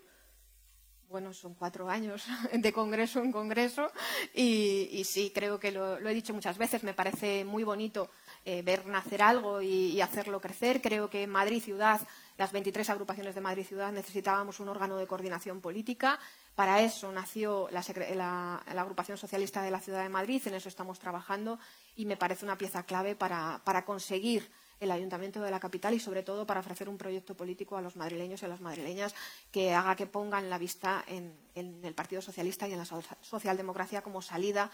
[1.10, 3.90] Bueno, son cuatro años de congreso en congreso
[4.32, 8.12] y, sí, creo que lo, he dicho muchas veces, me parece muy bonito
[8.44, 10.80] eh, ver nacer algo y, hacerlo crecer.
[10.80, 12.00] Creo que Madrid Ciudad,
[12.38, 16.20] las 23 agrupaciones de Madrid Ciudad, necesitábamos un órgano de coordinación política
[16.54, 21.58] para eso nació la, agrupación socialista de la Ciudad de Madrid, en eso estamos trabajando
[21.96, 24.50] y me parece una pieza clave para, conseguir
[24.80, 27.96] el ayuntamiento de la capital y sobre todo para ofrecer un proyecto político a los
[27.96, 29.14] madrileños y a las madrileñas
[29.52, 32.86] que haga que pongan la vista en, el Partido Socialista y en la
[33.20, 34.70] socialdemocracia como salida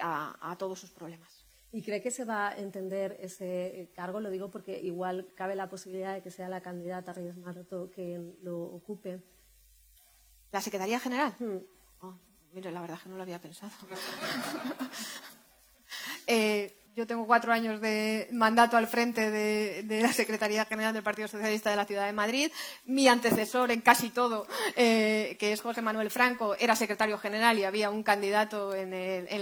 [0.00, 1.44] a, todos sus problemas.
[1.72, 4.20] ¿Y cree que se va a entender ese cargo?
[4.20, 8.36] Lo digo porque igual cabe la posibilidad de que sea la candidata Reyes Maroto quien
[8.42, 9.20] lo ocupe.
[10.52, 11.34] ¿La Secretaría General?
[11.38, 11.58] Hmm.
[12.02, 12.14] Oh,
[12.52, 13.72] mire, la verdad es que no lo había pensado.
[16.26, 21.28] Eh, yo tengo cuatro años de mandato al frente de, la Secretaría General del Partido
[21.28, 22.50] Socialista de la Ciudad de Madrid.
[22.84, 27.64] Mi antecesor en casi todo, eh, que es José Manuel Franco, era secretario general y
[27.64, 28.92] había un candidato en,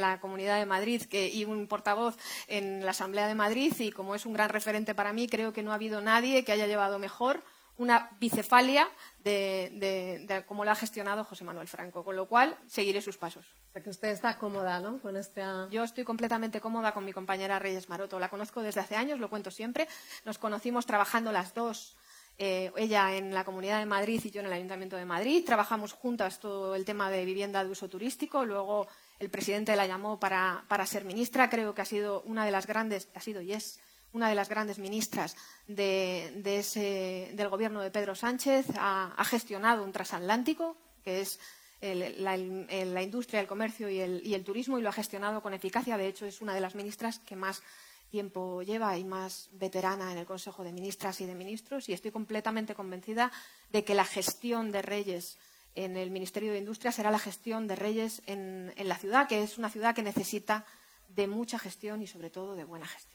[0.00, 3.72] la Comunidad de Madrid que, y un portavoz en la Asamblea de Madrid.
[3.78, 6.52] Y como es un gran referente para mí, creo que no ha habido nadie que
[6.52, 7.42] haya llevado mejor
[7.80, 8.86] una bicefalia
[9.24, 13.46] de, cómo lo ha gestionado José Manuel Franco, con lo cual seguiré sus pasos.
[13.70, 15.00] O sea que usted está cómoda, ¿no?
[15.00, 15.42] Con este...
[15.70, 18.20] Yo estoy completamente cómoda con mi compañera Reyes Maroto.
[18.20, 19.88] La conozco desde hace años, lo cuento siempre.
[20.26, 21.96] Nos conocimos trabajando las dos,
[22.36, 25.42] eh, ella en la Comunidad de Madrid y yo en el Ayuntamiento de Madrid.
[25.46, 28.44] Trabajamos juntas todo el tema de vivienda de uso turístico.
[28.44, 31.48] Luego el presidente la llamó para, para ser ministra.
[31.48, 33.80] Creo que ha sido una de las grandes, ha sido y es
[34.12, 35.36] una de las grandes ministras
[35.66, 41.38] del gobierno de Pedro Sánchez, ha, gestionado un transatlántico, que es
[41.80, 45.96] la, industria, el comercio y el, turismo, y lo ha gestionado con eficacia.
[45.96, 47.62] De hecho, es una de las ministras que más
[48.10, 51.88] tiempo lleva y más veterana en el Consejo de Ministras y de Ministros.
[51.88, 53.30] Y estoy completamente convencida
[53.70, 55.38] de que la gestión de Reyes
[55.76, 59.56] en el Ministerio de Industria será la gestión de Reyes en la ciudad, que es
[59.56, 60.66] una ciudad que necesita
[61.08, 63.09] de mucha gestión y, sobre todo, de buena gestión.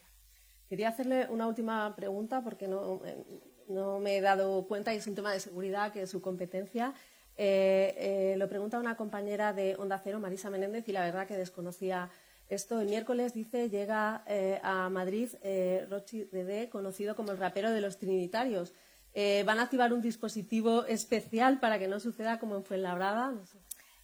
[0.68, 3.24] Quería hacerle una última pregunta porque no, eh,
[4.00, 6.92] me he dado cuenta y es un tema de seguridad que es su competencia.
[7.36, 11.36] Eh, eh, lo pregunta una compañera de Onda Cero, Marisa Menéndez, y la verdad que
[11.36, 12.10] desconocía
[12.48, 12.80] esto.
[12.80, 14.24] El miércoles, dice, llega
[14.62, 15.30] a Madrid
[15.88, 18.72] Rochi Dede, conocido como el rapero de los trinitarios.
[19.44, 23.30] ¿Van a activar un dispositivo especial para que no suceda como en Fuenlabrada?
[23.30, 23.44] No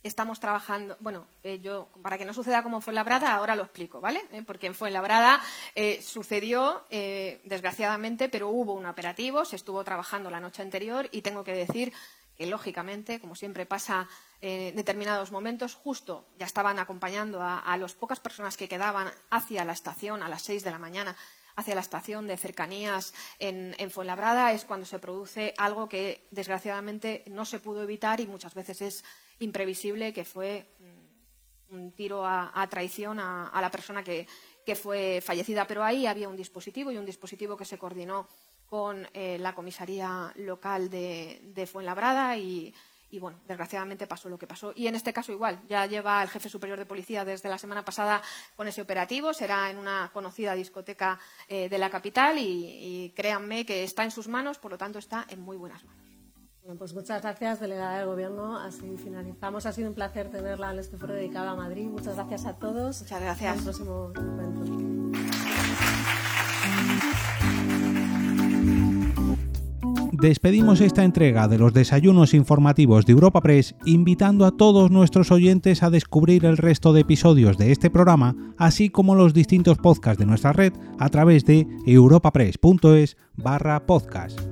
[0.03, 4.00] estamos trabajando, bueno, eh, yo, para que no suceda como en Labrada, ahora lo explico,
[4.00, 4.22] ¿vale?
[4.32, 5.40] Eh, porque en Fuenlabrada
[5.74, 11.44] eh, sucedió, desgraciadamente, pero hubo un operativo, se estuvo trabajando la noche anterior y tengo
[11.44, 11.92] que decir
[12.36, 14.09] que, lógicamente, como siempre pasa
[14.40, 19.72] en determinados momentos, justo ya estaban acompañando a, las pocas personas que quedaban hacia la
[19.72, 21.16] estación a las seis de la mañana
[21.55, 27.24] hacia la estación de cercanías en, en, Fuenlabrada es cuando se produce algo que desgraciadamente
[27.26, 29.05] no se pudo evitar y muchas veces es
[29.38, 34.26] imprevisible que fue mm, un tiro a, traición a, la persona que,
[34.74, 35.66] fue fallecida.
[35.66, 38.28] Pero ahí había un dispositivo y un dispositivo que se coordinó
[38.66, 42.72] con eh, la comisaría local de, Fuenlabrada y,
[43.20, 44.72] bueno, desgraciadamente pasó lo que pasó.
[44.74, 47.84] Y en este caso igual, ya lleva el jefe superior de policía desde la semana
[47.84, 48.22] pasada
[48.56, 51.18] con ese operativo, será en una conocida discoteca
[51.48, 55.26] eh, de la capital y créanme que está en sus manos, por lo tanto está
[55.28, 56.11] en muy buenas manos.
[56.64, 58.56] Bueno, pues muchas gracias, delegada del Gobierno.
[58.56, 59.66] Así finalizamos.
[59.66, 61.88] Ha sido un placer tenerla en este foro dedicado a Madrid.
[61.88, 63.02] Muchas gracias a todos.
[63.02, 63.50] Muchas gracias.
[63.50, 64.82] Hasta el próximo encuentro.
[70.22, 75.82] Despedimos esta entrega de los desayunos informativos de Europa Press invitando a todos nuestros oyentes
[75.82, 80.26] a descubrir el resto de episodios de este programa, así como los distintos podcasts de
[80.26, 84.51] nuestra red a través de europapress.es barra podcast.